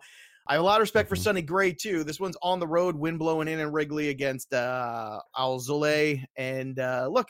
I 0.47 0.55
have 0.55 0.63
a 0.63 0.65
lot 0.65 0.77
of 0.77 0.81
respect 0.81 1.09
for 1.09 1.17
Mhm. 1.17 1.23
Sonny 1.23 1.43
Gray 1.43 1.73
too. 1.73 2.03
This 2.03 2.19
one's 2.19 2.37
on 2.43 2.61
the 2.61 2.67
road, 2.67 2.97
wind 2.97 3.19
blowing 3.19 3.47
in 3.47 3.61
in 3.61 3.71
Wrigley 3.73 4.09
against 4.09 4.53
uh, 4.55 5.21
Alzolay. 5.37 6.25
And 6.37 6.79
uh, 6.79 7.09
look, 7.13 7.29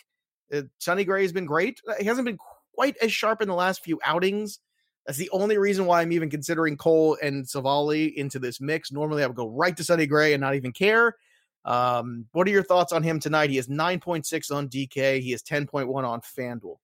uh, 0.55 0.63
Sonny 0.79 1.05
Gray 1.05 1.23
has 1.23 1.33
been 1.33 1.45
great. 1.47 1.81
Uh, 1.87 1.95
He 1.99 2.05
hasn't 2.05 2.25
been 2.25 2.39
quite 2.73 2.97
as 3.03 3.13
sharp 3.13 3.43
in 3.43 3.49
the 3.49 3.55
last 3.55 3.83
few 3.83 3.99
outings. 4.05 4.61
That's 5.07 5.19
the 5.19 5.31
only 5.31 5.59
reason 5.59 5.87
why 5.87 6.03
I'm 6.03 6.13
even 6.13 6.31
considering 6.31 6.77
Cole 6.77 7.19
and 7.21 7.45
Civale 7.49 8.15
into 8.17 8.39
this 8.39 8.61
mix. 8.61 8.93
Normally, 8.93 9.25
I 9.25 9.27
would 9.27 9.35
go 9.37 9.49
right 9.49 9.77
to 9.77 9.83
Sonny 9.83 10.07
Gray 10.07 10.35
and 10.35 10.41
not 10.41 10.55
even 10.55 10.73
care. 10.73 11.17
Um, 11.65 12.27
what 12.33 12.47
are 12.47 12.51
your 12.51 12.63
thoughts 12.63 12.93
on 12.93 13.03
him 13.03 13.19
tonight? 13.19 13.51
He 13.51 13.57
has 13.57 13.67
9.6 13.69 14.51
on 14.55 14.69
DK. 14.69 15.21
He 15.21 15.33
has 15.33 15.43
10.1 15.43 16.05
on 16.05 16.21
FanDuel. 16.21 16.77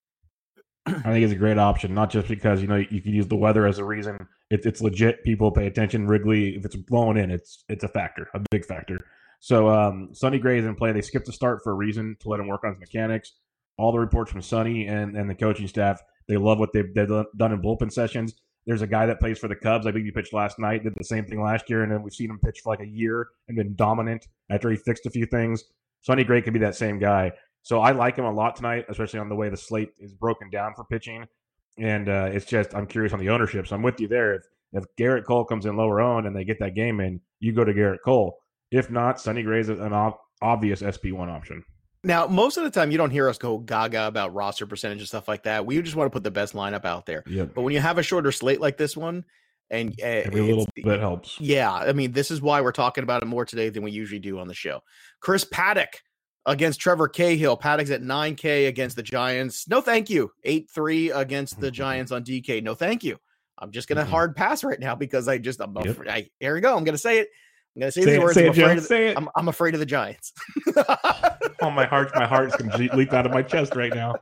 I 0.86 0.92
think 0.92 1.24
it's 1.24 1.32
a 1.32 1.36
great 1.36 1.58
option, 1.58 1.94
not 1.94 2.10
just 2.10 2.28
because 2.28 2.62
you 2.62 2.68
know 2.68 2.76
you 2.76 3.02
could 3.02 3.12
use 3.12 3.26
the 3.26 3.36
weather 3.36 3.66
as 3.66 3.78
a 3.78 3.84
reason. 3.84 4.28
It, 4.50 4.64
it's 4.64 4.80
legit. 4.80 5.24
People 5.24 5.50
pay 5.50 5.66
attention. 5.66 6.06
Wrigley, 6.06 6.56
if 6.56 6.64
it's 6.64 6.76
blowing 6.76 7.16
in, 7.16 7.30
it's 7.30 7.64
it's 7.68 7.82
a 7.82 7.88
factor, 7.88 8.28
a 8.34 8.40
big 8.50 8.64
factor. 8.64 8.98
So 9.40 9.68
um, 9.68 10.10
Sonny 10.12 10.38
Gray 10.38 10.58
is 10.58 10.64
in 10.64 10.74
play. 10.74 10.92
They 10.92 11.02
skipped 11.02 11.26
the 11.26 11.32
start 11.32 11.60
for 11.62 11.72
a 11.72 11.74
reason 11.74 12.16
to 12.20 12.28
let 12.28 12.40
him 12.40 12.46
work 12.46 12.64
on 12.64 12.70
his 12.70 12.80
mechanics. 12.80 13.32
All 13.78 13.92
the 13.92 13.98
reports 13.98 14.30
from 14.30 14.42
Sonny 14.42 14.86
and, 14.86 15.16
and 15.16 15.28
the 15.28 15.34
coaching 15.34 15.68
staff, 15.68 16.00
they 16.28 16.36
love 16.36 16.58
what 16.58 16.72
they've, 16.72 16.92
they've 16.94 17.08
done 17.08 17.52
in 17.52 17.60
bullpen 17.60 17.92
sessions. 17.92 18.34
There's 18.66 18.82
a 18.82 18.86
guy 18.86 19.06
that 19.06 19.20
plays 19.20 19.38
for 19.38 19.48
the 19.48 19.54
Cubs. 19.54 19.86
I 19.86 19.92
think 19.92 20.04
he 20.04 20.10
pitched 20.10 20.32
last 20.32 20.58
night, 20.58 20.82
did 20.82 20.94
the 20.96 21.04
same 21.04 21.26
thing 21.26 21.42
last 21.42 21.68
year, 21.68 21.82
and 21.82 21.92
then 21.92 22.02
we've 22.02 22.14
seen 22.14 22.30
him 22.30 22.40
pitch 22.42 22.60
for 22.64 22.72
like 22.72 22.80
a 22.80 22.88
year 22.88 23.28
and 23.46 23.56
been 23.56 23.76
dominant 23.76 24.26
after 24.50 24.70
he 24.70 24.76
fixed 24.76 25.06
a 25.06 25.10
few 25.10 25.26
things. 25.26 25.64
Sonny 26.02 26.24
Gray 26.24 26.42
could 26.42 26.52
be 26.52 26.60
that 26.60 26.74
same 26.74 26.98
guy. 26.98 27.32
So 27.66 27.80
I 27.80 27.90
like 27.90 28.14
him 28.16 28.24
a 28.24 28.30
lot 28.30 28.54
tonight, 28.54 28.84
especially 28.88 29.18
on 29.18 29.28
the 29.28 29.34
way 29.34 29.48
the 29.48 29.56
slate 29.56 29.90
is 29.98 30.14
broken 30.14 30.50
down 30.50 30.74
for 30.76 30.84
pitching. 30.84 31.26
And 31.76 32.08
uh, 32.08 32.30
it's 32.32 32.46
just 32.46 32.76
I'm 32.76 32.86
curious 32.86 33.12
on 33.12 33.18
the 33.18 33.30
ownership. 33.30 33.66
So 33.66 33.74
I'm 33.74 33.82
with 33.82 33.98
you 34.00 34.06
there. 34.06 34.36
If 34.36 34.42
if 34.72 34.84
Gerrit 34.96 35.24
Cole 35.24 35.44
comes 35.44 35.66
in 35.66 35.76
lower 35.76 36.00
owned 36.00 36.28
and 36.28 36.36
they 36.36 36.44
get 36.44 36.60
that 36.60 36.76
game 36.76 37.00
in, 37.00 37.20
you 37.40 37.52
go 37.52 37.64
to 37.64 37.74
Gerrit 37.74 37.98
Cole. 38.04 38.38
If 38.70 38.88
not, 38.88 39.20
Sonny 39.20 39.42
Gray's 39.42 39.68
is 39.68 39.80
an 39.80 39.92
ob- 39.92 40.14
obvious 40.40 40.78
SP 40.78 41.10
one 41.10 41.28
option. 41.28 41.64
Now, 42.04 42.28
most 42.28 42.56
of 42.56 42.62
the 42.62 42.70
time, 42.70 42.92
you 42.92 42.98
don't 42.98 43.10
hear 43.10 43.28
us 43.28 43.36
go 43.36 43.58
gaga 43.58 44.06
about 44.06 44.32
roster 44.32 44.64
percentage 44.64 44.98
and 44.98 45.08
stuff 45.08 45.26
like 45.26 45.42
that. 45.42 45.66
We 45.66 45.82
just 45.82 45.96
want 45.96 46.06
to 46.06 46.12
put 46.12 46.22
the 46.22 46.30
best 46.30 46.54
lineup 46.54 46.84
out 46.84 47.04
there. 47.04 47.24
Yep. 47.26 47.52
But 47.52 47.62
when 47.62 47.74
you 47.74 47.80
have 47.80 47.98
a 47.98 48.02
shorter 48.04 48.30
slate 48.30 48.60
like 48.60 48.76
this 48.76 48.96
one, 48.96 49.24
and 49.70 49.92
uh, 50.00 50.06
Every 50.06 50.42
little 50.42 50.68
bit 50.76 51.00
helps. 51.00 51.40
yeah, 51.40 51.72
I 51.72 51.92
mean, 51.94 52.12
this 52.12 52.30
is 52.30 52.40
why 52.40 52.60
we're 52.60 52.70
talking 52.70 53.02
about 53.02 53.24
it 53.24 53.26
more 53.26 53.44
today 53.44 53.70
than 53.70 53.82
we 53.82 53.90
usually 53.90 54.20
do 54.20 54.38
on 54.38 54.46
the 54.46 54.54
show. 54.54 54.82
Chris 55.18 55.44
Paddack 55.44 55.96
against 56.46 56.80
Trevor 56.80 57.08
Cahill. 57.08 57.56
Paddack's 57.58 57.90
at 57.90 58.02
9K 58.02 58.68
against 58.68 58.96
the 58.96 59.02
Giants. 59.02 59.68
No, 59.68 59.80
thank 59.80 60.08
you. 60.08 60.30
8 60.44 60.70
3 60.70 61.10
against 61.10 61.60
the. 61.60 61.70
Giants 61.76 62.12
on 62.12 62.24
DK. 62.24 62.62
No, 62.62 62.74
thank 62.74 63.04
you. 63.04 63.18
I'm 63.58 63.70
just 63.72 63.88
going 63.88 63.98
to 63.98 64.04
Mhm. 64.04 64.08
hard 64.10 64.36
pass 64.36 64.62
right 64.64 64.78
now 64.80 64.94
because 64.94 65.28
I 65.28 65.38
just, 65.38 65.60
I'm 65.60 65.74
Yep. 65.76 65.86
afraid, 65.86 66.08
I, 66.10 66.30
here 66.40 66.54
we 66.54 66.60
go. 66.60 66.76
I'm 66.76 66.84
going 66.84 66.94
to 66.94 66.98
say 66.98 67.18
it. 67.18 67.28
I'm 67.74 67.80
going 67.80 67.88
to 67.88 67.92
say, 67.92 68.00
Say 68.02 68.06
these 68.06 68.14
it, 68.16 68.22
words. 68.22 68.34
say 68.34 68.44
I'm, 68.44 68.50
it, 68.50 68.54
Joe. 68.54 68.62
afraid 68.64 68.78
of 68.78 68.88
the, 68.88 69.06
it. 69.08 69.16
I'm, 69.16 69.28
I'm 69.36 69.48
afraid 69.48 69.74
of 69.74 69.80
the 69.80 69.86
Giants. 69.86 70.32
Oh, 71.62 71.70
my 71.70 71.84
heart, 71.86 72.10
my 72.14 72.26
heart's 72.26 72.54
going 72.56 72.70
to 72.70 72.96
leap 72.96 73.12
out 73.12 73.24
of 73.26 73.32
my 73.32 73.42
chest 73.42 73.74
right 73.76 73.94
now. 73.94 74.14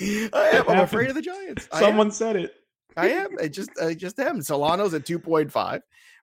I 0.00 0.50
am. 0.54 0.68
I'm 0.68 0.80
afraid 0.80 1.08
of 1.08 1.14
the 1.14 1.22
Giants. 1.22 1.68
Someone 1.72 2.10
said 2.10 2.36
it. 2.36 2.54
I 2.96 3.08
am. 3.10 3.28
I 3.40 3.48
just 3.48 3.70
I 3.82 3.94
just 3.94 4.18
am. 4.18 4.40
Solano's 4.42 4.92
at 4.94 5.04
2.5. 5.04 5.80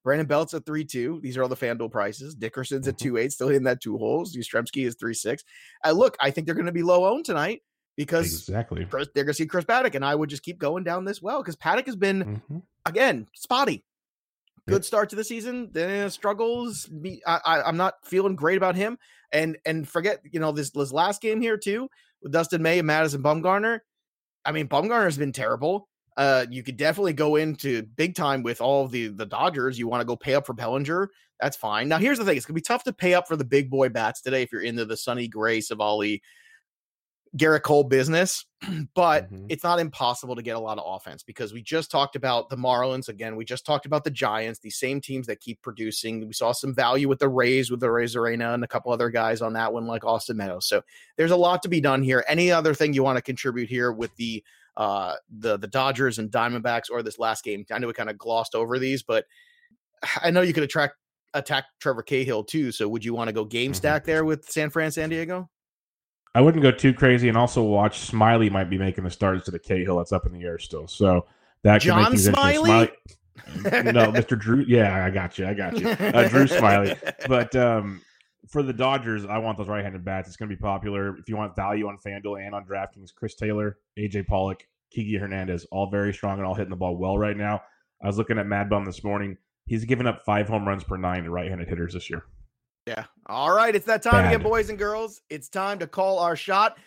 Brandon 0.08 0.26
Belt's 0.26 0.54
at 0.54 0.66
3 0.66 0.86
2. 0.86 1.20
These 1.22 1.36
are 1.36 1.44
all 1.44 1.50
the 1.50 1.58
FanDuel 1.58 1.92
prices. 1.92 2.34
Dickerson's 2.34 2.88
at 2.88 2.98
2 2.98 3.18
8, 3.18 3.30
still 3.30 3.50
in 3.50 3.64
that 3.64 3.82
two 3.82 3.98
holes. 3.98 4.34
Yastrzemski 4.34 4.86
is 4.88 4.96
3.6. 4.96 5.42
Uh, 5.86 5.92
look, 5.92 6.16
I 6.22 6.32
think 6.32 6.46
they're 6.46 6.56
going 6.56 6.66
to 6.68 6.72
be 6.72 6.82
low 6.82 7.06
owned 7.14 7.26
tonight. 7.26 7.62
because 7.98 8.32
exactly 8.48 8.86
Chris, 8.86 9.10
they're 9.14 9.26
going 9.26 9.34
to 9.34 9.38
see 9.38 9.46
Chris 9.48 9.66
Paddack, 9.66 9.96
and 9.96 10.06
I 10.06 10.16
would 10.16 10.30
just 10.30 10.44
keep 10.44 10.60
going 10.60 10.86
down 10.86 11.04
this 11.04 11.22
well 11.22 11.42
because 11.42 11.58
Paddack 11.58 11.88
has 11.88 11.98
been 11.98 12.42
Mhm. 12.50 12.62
again 12.86 13.28
spotty. 13.34 13.84
Good 14.66 14.86
start 14.86 15.10
to 15.10 15.18
the 15.18 15.26
season, 15.26 15.72
then 15.74 16.10
struggles. 16.10 16.86
Be- 16.86 17.22
I, 17.28 17.40
I, 17.46 17.62
I'm 17.64 17.76
not 17.76 17.96
feeling 18.06 18.38
great 18.38 18.56
about 18.56 18.76
him, 18.78 18.98
and 19.34 19.58
and 19.66 19.86
forget 19.86 20.22
you 20.32 20.40
know 20.40 20.54
this, 20.54 20.70
this 20.70 20.94
last 20.94 21.22
game 21.22 21.42
here 21.42 21.58
too 21.58 21.90
with 22.22 22.32
Dustin 22.32 22.62
May 22.62 22.80
and 22.80 22.88
Madison 22.88 23.22
Bumgarner. 23.22 23.80
I 24.46 24.54
mean, 24.54 24.70
Bumgarner's 24.70 25.18
been 25.18 25.34
terrible. 25.34 25.90
Uh, 26.18 26.46
you 26.50 26.64
could 26.64 26.78
definitely 26.78 27.14
go 27.14 27.36
into 27.36 27.84
big 27.96 28.16
time 28.16 28.44
with 28.44 28.60
all 28.60 28.84
of 28.84 28.92
the 28.92 29.08
the 29.10 29.26
Dodgers. 29.26 29.78
You 29.80 29.88
want 29.88 30.02
to 30.02 30.06
go 30.06 30.16
pay 30.16 30.34
up 30.34 30.46
for 30.48 30.54
Bellinger, 30.54 31.10
that's 31.40 31.56
fine. 31.56 31.88
Now, 31.88 32.00
here's 32.00 32.18
the 32.18 32.26
thing: 32.26 32.36
it's 32.38 32.46
gonna 32.46 32.56
be 32.56 32.62
tough 32.62 32.84
to 32.86 32.94
pay 32.94 33.14
up 33.14 33.28
for 33.28 33.36
the 33.36 33.46
big 33.46 33.70
boy 33.70 33.90
bats 33.90 34.22
today 34.22 34.42
if 34.42 34.52
you're 34.52 34.62
into 34.62 34.86
the 34.86 34.98
Sonny 34.98 35.28
Gray, 35.28 35.60
Civale, 35.60 36.20
Gerrit 37.38 37.62
Cole 37.62 37.84
business. 37.84 38.46
but 38.96 39.32
Mhm. 39.32 39.46
it's 39.50 39.64
not 39.64 39.80
impossible 39.80 40.36
to 40.36 40.42
get 40.42 40.56
a 40.56 40.60
lot 40.60 40.80
of 40.80 40.84
offense 40.88 41.22
because 41.22 41.54
we 41.54 41.62
just 41.62 41.92
talked 41.92 42.16
about 42.16 42.50
the 42.50 42.56
Marlins 42.56 43.08
again. 43.10 43.36
We 43.36 43.46
just 43.46 43.68
talked 43.68 43.86
about 43.86 44.04
the 44.04 44.10
Giants, 44.10 44.60
these 44.60 44.80
same 44.80 45.00
teams 45.00 45.28
that 45.28 45.40
keep 45.42 45.62
producing. 45.62 46.26
We 46.26 46.34
saw 46.34 46.52
some 46.54 46.74
value 46.74 47.08
with 47.08 47.20
the 47.20 47.30
Rays, 47.30 47.70
with 47.70 47.82
the 47.82 47.92
Rays 47.92 48.16
Arena, 48.16 48.54
and 48.54 48.64
a 48.64 48.68
couple 48.68 48.92
other 48.92 49.12
guys 49.12 49.44
on 49.44 49.54
that 49.54 49.72
one, 49.72 49.86
like 49.86 50.04
Austin 50.04 50.38
Meadows. 50.38 50.68
So 50.68 50.82
there's 51.18 51.30
a 51.30 51.36
lot 51.36 51.62
to 51.64 51.70
be 51.70 51.80
done 51.80 52.02
here. 52.02 52.26
Any 52.28 52.52
other 52.52 52.74
thing 52.74 52.94
you 52.94 53.04
want 53.04 53.18
to 53.18 53.22
contribute 53.22 53.70
here 53.70 53.92
with 53.92 54.16
the 54.16 54.44
uh 54.78 55.16
the 55.40 55.58
the 55.58 55.68
Dodgers 55.68 56.20
and 56.20 56.32
Diamondbacks 56.32 56.90
or 56.90 57.04
this 57.04 57.20
last 57.20 57.44
game? 57.44 57.66
I 57.72 57.80
know 57.80 57.88
we 57.88 57.94
kind 57.94 58.10
of 58.10 58.18
glossed 58.18 58.56
over 58.56 58.80
these, 58.80 59.04
but 59.04 59.26
I 60.22 60.32
know 60.32 60.42
you 60.42 60.54
could 60.54 60.64
attract 60.64 60.96
attack 61.34 61.66
Trevor 61.80 62.04
Cahill 62.04 62.44
too. 62.44 62.72
So 62.72 62.88
would 62.88 63.04
you 63.04 63.14
want 63.14 63.28
to 63.28 63.34
go 63.34 63.44
game 63.44 63.72
Mhm. 63.74 63.76
stack 63.76 64.06
there 64.06 64.24
with 64.24 64.50
San 64.50 64.70
Fran, 64.70 64.92
San 64.92 65.10
Diego? 65.10 65.50
I 66.36 66.42
wouldn't 66.42 66.62
go 66.62 66.72
too 66.72 66.94
crazy, 66.94 67.30
and 67.30 67.38
also 67.38 67.64
watch 67.64 68.12
Smyly 68.12 68.52
might 68.52 68.70
be 68.70 68.78
making 68.78 69.04
the 69.04 69.10
starts 69.10 69.46
to 69.46 69.52
the 69.52 69.60
Cahill 69.60 69.98
that's 69.98 70.12
up 70.12 70.26
in 70.28 70.32
the 70.34 70.44
air 70.44 70.60
still. 70.60 70.88
So 70.88 71.26
that 71.64 71.82
could 71.82 71.88
John 71.88 72.00
make 72.00 72.10
things 72.10 72.28
interesting. 72.28 72.64
Smyly? 72.66 72.92
no, 73.94 74.12
Mr. 74.12 74.38
Drew. 74.38 74.64
Yeah, 74.68 75.04
I 75.04 75.10
got 75.10 75.38
you. 75.40 75.48
I 75.48 75.54
got 75.54 75.80
you. 75.80 75.90
Uh, 75.90 76.28
Drew 76.28 76.46
Smyly. 76.46 76.96
But 77.28 77.56
um, 77.56 78.02
for 78.50 78.64
the 78.64 78.74
Dodgers, 78.74 79.26
I 79.26 79.38
want 79.38 79.58
those 79.58 79.68
right-handed 79.68 80.06
bats. 80.06 80.28
It's 80.28 80.38
going 80.38 80.50
to 80.50 80.56
be 80.56 80.62
popular. 80.62 81.18
If 81.18 81.28
you 81.28 81.36
want 81.38 81.56
value 81.56 81.88
on 81.88 81.98
FanDuel 82.06 82.46
and 82.46 82.56
on 82.56 82.66
DraftKings, 82.66 83.14
Chris 83.16 83.36
Taylor, 83.36 83.78
AJ 83.98 84.28
Pollock, 84.28 84.66
Kiki 84.92 85.18
Hernandez, 85.18 85.66
all 85.72 85.90
very 85.90 86.14
strong 86.14 86.38
and 86.38 86.48
all 86.48 86.56
hitting 86.56 86.70
the 86.70 86.76
ball 86.76 86.98
well 86.98 87.18
right 87.18 87.36
now. 87.36 87.62
I 88.02 88.08
was 88.08 88.18
looking 88.18 88.38
at 88.38 88.46
Mad 88.46 88.70
Bum 88.70 88.86
this 88.86 89.04
morning. 89.04 89.38
He's 89.66 89.86
given 89.86 90.08
up 90.08 90.24
five 90.26 90.48
home 90.48 90.68
runs 90.68 90.84
per 90.84 90.98
nine 90.98 91.24
to 91.24 91.30
right-handed 91.30 91.68
hitters 91.68 91.94
this 91.94 92.10
year. 92.10 92.24
Yeah. 92.86 93.04
All 93.26 93.54
right. 93.54 93.76
It's 93.76 93.86
that 93.88 94.02
time 94.02 94.26
again, 94.26 94.40
Bad. 94.40 94.50
boys 94.50 94.70
and 94.70 94.80
girls. 94.80 95.20
It's 95.30 95.50
time 95.50 95.80
to 95.80 95.88
call 95.88 96.20
our 96.20 96.38
shot. 96.38 96.78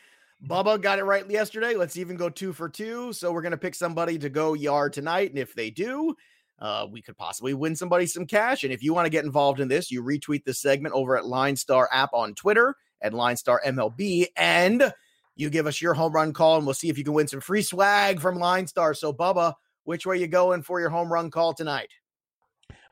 Bubba 0.48 0.80
got 0.80 0.98
it 0.98 1.04
right 1.04 1.28
yesterday. 1.30 1.74
Let's 1.74 1.98
even 1.98 2.16
go 2.16 2.30
two 2.30 2.54
for 2.54 2.70
two. 2.70 3.12
So 3.12 3.30
we're 3.32 3.42
going 3.42 3.50
to 3.50 3.58
pick 3.58 3.74
somebody 3.74 4.18
to 4.18 4.30
go 4.30 4.54
yard 4.54 4.94
tonight. 4.94 5.28
And 5.28 5.38
if 5.38 5.54
they 5.54 5.68
do, 5.68 6.16
uh, 6.60 6.86
we 6.90 7.00
could 7.00 7.16
possibly 7.16 7.54
win 7.54 7.74
somebody 7.74 8.06
some 8.06 8.26
cash. 8.26 8.64
And 8.64 8.72
if 8.72 8.82
you 8.82 8.92
want 8.92 9.06
to 9.06 9.10
get 9.10 9.24
involved 9.24 9.60
in 9.60 9.68
this, 9.68 9.90
you 9.90 10.02
retweet 10.02 10.44
this 10.44 10.60
segment 10.60 10.94
over 10.94 11.16
at 11.16 11.24
Line 11.24 11.56
Star 11.56 11.88
app 11.92 12.12
on 12.12 12.34
Twitter 12.34 12.76
at 13.00 13.14
Line 13.14 13.36
Star 13.36 13.62
MLB. 13.66 14.26
And 14.36 14.92
you 15.36 15.48
give 15.48 15.66
us 15.66 15.80
your 15.80 15.94
home 15.94 16.12
run 16.12 16.32
call, 16.32 16.56
and 16.56 16.66
we'll 16.66 16.74
see 16.74 16.90
if 16.90 16.98
you 16.98 17.04
can 17.04 17.14
win 17.14 17.28
some 17.28 17.40
free 17.40 17.62
swag 17.62 18.20
from 18.20 18.38
Line 18.38 18.66
Star. 18.66 18.92
So, 18.92 19.12
Bubba, 19.12 19.54
which 19.84 20.04
way 20.04 20.18
you 20.18 20.26
going 20.26 20.62
for 20.62 20.80
your 20.80 20.90
home 20.90 21.10
run 21.10 21.30
call 21.30 21.54
tonight? 21.54 21.88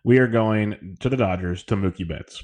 We 0.03 0.19
are 0.19 0.29
going 0.29 0.97
to 1.01 1.09
the 1.09 1.17
Dodgers 1.17 1.63
to 1.65 1.77
Mookie 1.77 2.09
Betts. 2.09 2.43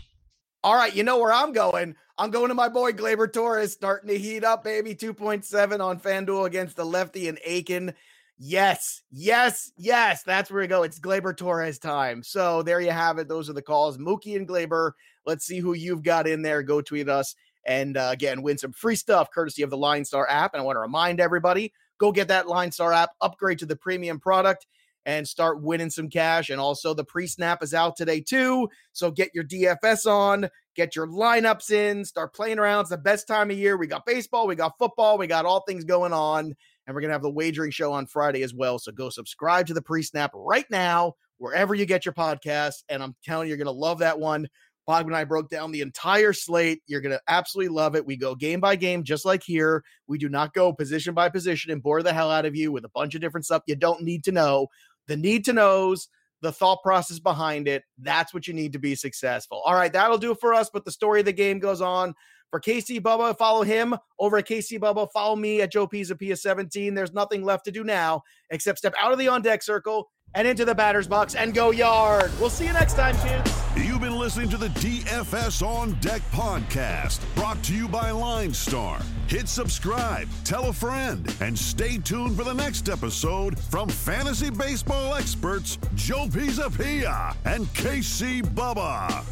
All 0.63 0.75
right, 0.75 0.95
you 0.95 1.03
know 1.03 1.19
where 1.19 1.33
I'm 1.33 1.53
going. 1.53 1.95
I'm 2.19 2.31
going 2.31 2.49
to 2.49 2.55
my 2.55 2.69
boy 2.69 2.93
Gleyber 2.93 3.33
Torres, 3.33 3.73
starting 3.73 4.09
to 4.09 4.19
heat 4.19 4.45
up, 4.45 4.63
baby. 4.63 4.95
2.7 4.95 5.81
on 5.81 5.99
FanDuel 5.99 6.47
against 6.47 6.77
the 6.77 6.85
lefty 6.85 7.29
and 7.29 7.39
Akin. 7.47 7.95
Yes, 8.39 9.03
yes, 9.13 9.71
yes. 9.77 10.23
That's 10.25 10.51
where 10.51 10.63
we 10.63 10.67
go. 10.67 10.83
It's 10.83 10.99
Gleyber 10.99 11.37
Torres 11.37 11.79
time. 11.79 12.23
So 12.23 12.63
there 12.63 12.81
you 12.81 12.91
have 12.91 13.19
it. 13.19 13.29
Those 13.29 13.49
are 13.49 13.53
the 13.53 13.63
calls. 13.63 13.97
Mookie 13.97 14.37
and 14.37 14.49
Gleyber. 14.49 14.93
Let's 15.25 15.47
see 15.47 15.59
who 15.61 15.75
you've 15.75 16.03
got 16.03 16.27
in 16.27 16.43
there. 16.43 16.63
Go 16.63 16.81
tweet 16.81 17.09
us. 17.09 17.35
And 17.65 17.97
uh, 17.97 18.11
again, 18.13 18.43
win 18.43 18.59
some 18.59 18.73
free 18.73 18.97
stuff 18.97 19.31
courtesy 19.33 19.63
of 19.63 19.71
the 19.71 19.77
Line 19.77 20.05
Star 20.05 20.29
app. 20.29 20.53
And 20.53 20.61
I 20.61 20.65
want 20.65 20.77
to 20.77 20.81
remind 20.81 21.21
everybody 21.21 21.73
go 21.99 22.11
get 22.13 22.29
that 22.29 22.49
Line 22.49 22.73
Star 22.73 22.93
app, 22.93 23.11
upgrade 23.21 23.61
to 23.61 23.67
the 23.67 23.77
premium 23.77 24.19
product, 24.19 24.67
and 25.07 25.27
start 25.27 25.63
winning 25.63 25.91
some 25.91 26.11
cash. 26.11 26.51
And 26.51 26.61
also, 26.61 26.93
the 26.93 27.05
pre 27.05 27.27
snap 27.27 27.63
is 27.63 27.73
out 27.73 27.97
today, 27.97 28.21
too. 28.21 28.69
So 28.93 29.11
get 29.11 29.31
your 29.35 29.45
DFS 29.45 30.11
on, 30.11 30.49
get 30.75 30.97
your 30.97 31.07
lineups 31.07 31.71
in, 31.71 32.05
start 32.05 32.35
playing 32.35 32.59
around. 32.59 32.83
It's 32.83 32.91
the 32.91 32.99
best 32.99 33.29
time 33.29 33.51
of 33.51 33.59
year. 33.59 33.77
We 33.77 33.87
got 33.87 34.07
baseball, 34.07 34.47
we 34.47 34.57
got 34.57 34.77
football, 34.79 35.19
we 35.19 35.27
got 35.27 35.47
all 35.47 35.61
things 35.61 35.85
going 35.85 36.13
on. 36.13 36.55
And 36.87 36.95
we're 36.95 37.01
going 37.01 37.09
to 37.09 37.15
have 37.15 37.23
the 37.23 37.31
wagering 37.31 37.71
show 37.71 37.93
on 37.93 38.07
Friday 38.07 38.43
as 38.43 38.55
well. 38.55 38.79
So 38.79 38.93
go 38.93 39.09
subscribe 39.09 39.67
to 39.69 39.75
the 39.75 39.83
pre 39.83 40.03
snap 40.03 40.31
right 40.35 40.67
now, 40.71 41.15
wherever 41.39 41.75
you 41.75 41.87
get 41.87 42.05
your 42.05 42.15
podcast. 42.15 42.83
And 42.89 43.03
I'm 43.03 43.15
telling 43.25 43.47
you, 43.47 43.51
you're 43.51 43.65
going 43.65 43.75
to 43.75 43.81
love 43.81 43.99
that 44.01 44.19
one. 44.19 44.49
Bob 44.87 45.07
and 45.07 45.17
I 45.17 45.25
broke 45.25 45.49
down 45.49 45.73
the 45.73 45.81
entire 45.81 46.33
slate. 46.33 46.83
You're 46.87 47.01
going 47.01 47.13
to 47.13 47.21
absolutely 47.27 47.75
love 47.75 47.97
it. 47.97 48.05
We 48.05 48.17
go 48.17 48.35
game 48.35 48.61
by 48.61 48.77
game, 48.77 49.03
just 49.03 49.25
like 49.25 49.43
here. 49.43 49.83
We 50.07 50.19
do 50.19 50.29
not 50.29 50.53
go 50.53 50.73
position 50.73 51.15
by 51.15 51.31
position 51.31 51.73
and 51.73 51.83
bore 51.83 52.03
the 52.03 52.13
hell 52.13 52.31
out 52.31 52.45
of 52.45 52.55
you 52.55 52.71
with 52.71 52.85
a 52.85 52.91
bunch 52.91 53.15
of 53.15 53.21
different 53.21 53.47
stuff 53.47 53.63
you 53.67 53.77
don't 53.77 54.03
need 54.03 54.25
to 54.25 54.33
know. 54.33 54.69
The 55.07 55.17
need 55.17 55.45
to 55.47 55.53
knows, 55.53 56.09
the 56.43 56.53
thought 56.53 56.83
process 56.83 57.19
behind 57.19 57.67
it. 57.67 57.83
That's 57.99 58.35
what 58.35 58.47
you 58.47 58.53
need 58.53 58.75
to 58.75 58.79
be 58.79 58.95
successful. 58.95 59.63
All 59.65 59.75
right, 59.75 59.93
that'll 59.93 60.19
do 60.19 60.33
it 60.33 60.41
for 60.41 60.53
us. 60.53 60.69
But 60.73 60.85
the 60.85 60.93
story 60.93 61.21
of 61.21 61.27
the 61.27 61.33
game 61.33 61.59
goes 61.59 61.81
on. 61.81 62.15
For 62.55 62.61
KC 62.61 63.01
Bubba, 63.01 63.37
follow 63.37 63.65
him 63.65 63.97
over 64.17 64.37
at 64.37 64.47
KC 64.47 64.79
Bubba. 64.79 65.11
Follow 65.11 65.35
me 65.35 65.61
at 65.63 65.73
Joe 65.73 65.89
Pisapia 65.89 66.39
17. 66.39 66.95
There's 66.95 67.13
nothing 67.13 67.43
left 67.43 67.65
to 67.65 67.73
do 67.73 67.83
now 67.83 68.23
except 68.51 68.79
step 68.79 68.95
out 68.97 69.11
of 69.11 69.19
the 69.19 69.27
on 69.27 69.43
deck 69.43 69.61
circle 69.61 70.09
and 70.37 70.47
into 70.47 70.65
the 70.65 70.73
batter's 70.73 71.09
box 71.09 71.35
and 71.35 71.53
go 71.53 71.73
yard. 71.73 72.31
We'll 72.39 72.51
see 72.51 72.67
you 72.67 72.73
next 72.73 72.95
time, 72.95 73.17
kids. 73.27 73.53
You've 73.77 74.01
been 74.01 74.17
listening 74.17 74.51
to 74.51 74.57
the 74.57 74.69
DFS 74.69 75.67
On 75.67 75.95
Deck 75.95 76.23
podcast, 76.31 77.19
brought 77.35 77.61
to 77.65 77.75
you 77.75 77.89
by 77.89 78.13
Line 78.13 78.55
Star. 78.55 79.01
Hit 79.27 79.49
subscribe, 79.49 80.29
tell 80.45 80.69
a 80.69 80.73
friend, 80.73 81.35
and 81.41 81.59
stay 81.59 81.99
tuned 81.99 82.37
for 82.37 82.45
the 82.45 82.55
next 82.55 82.89
episode 82.89 83.59
from 83.59 83.89
fantasy 83.89 84.51
baseball 84.51 85.17
experts 85.17 85.77
Joe 85.97 86.29
Pisapia 86.29 87.35
and 87.47 87.67
KC 87.75 88.43
Bubba. 88.43 89.25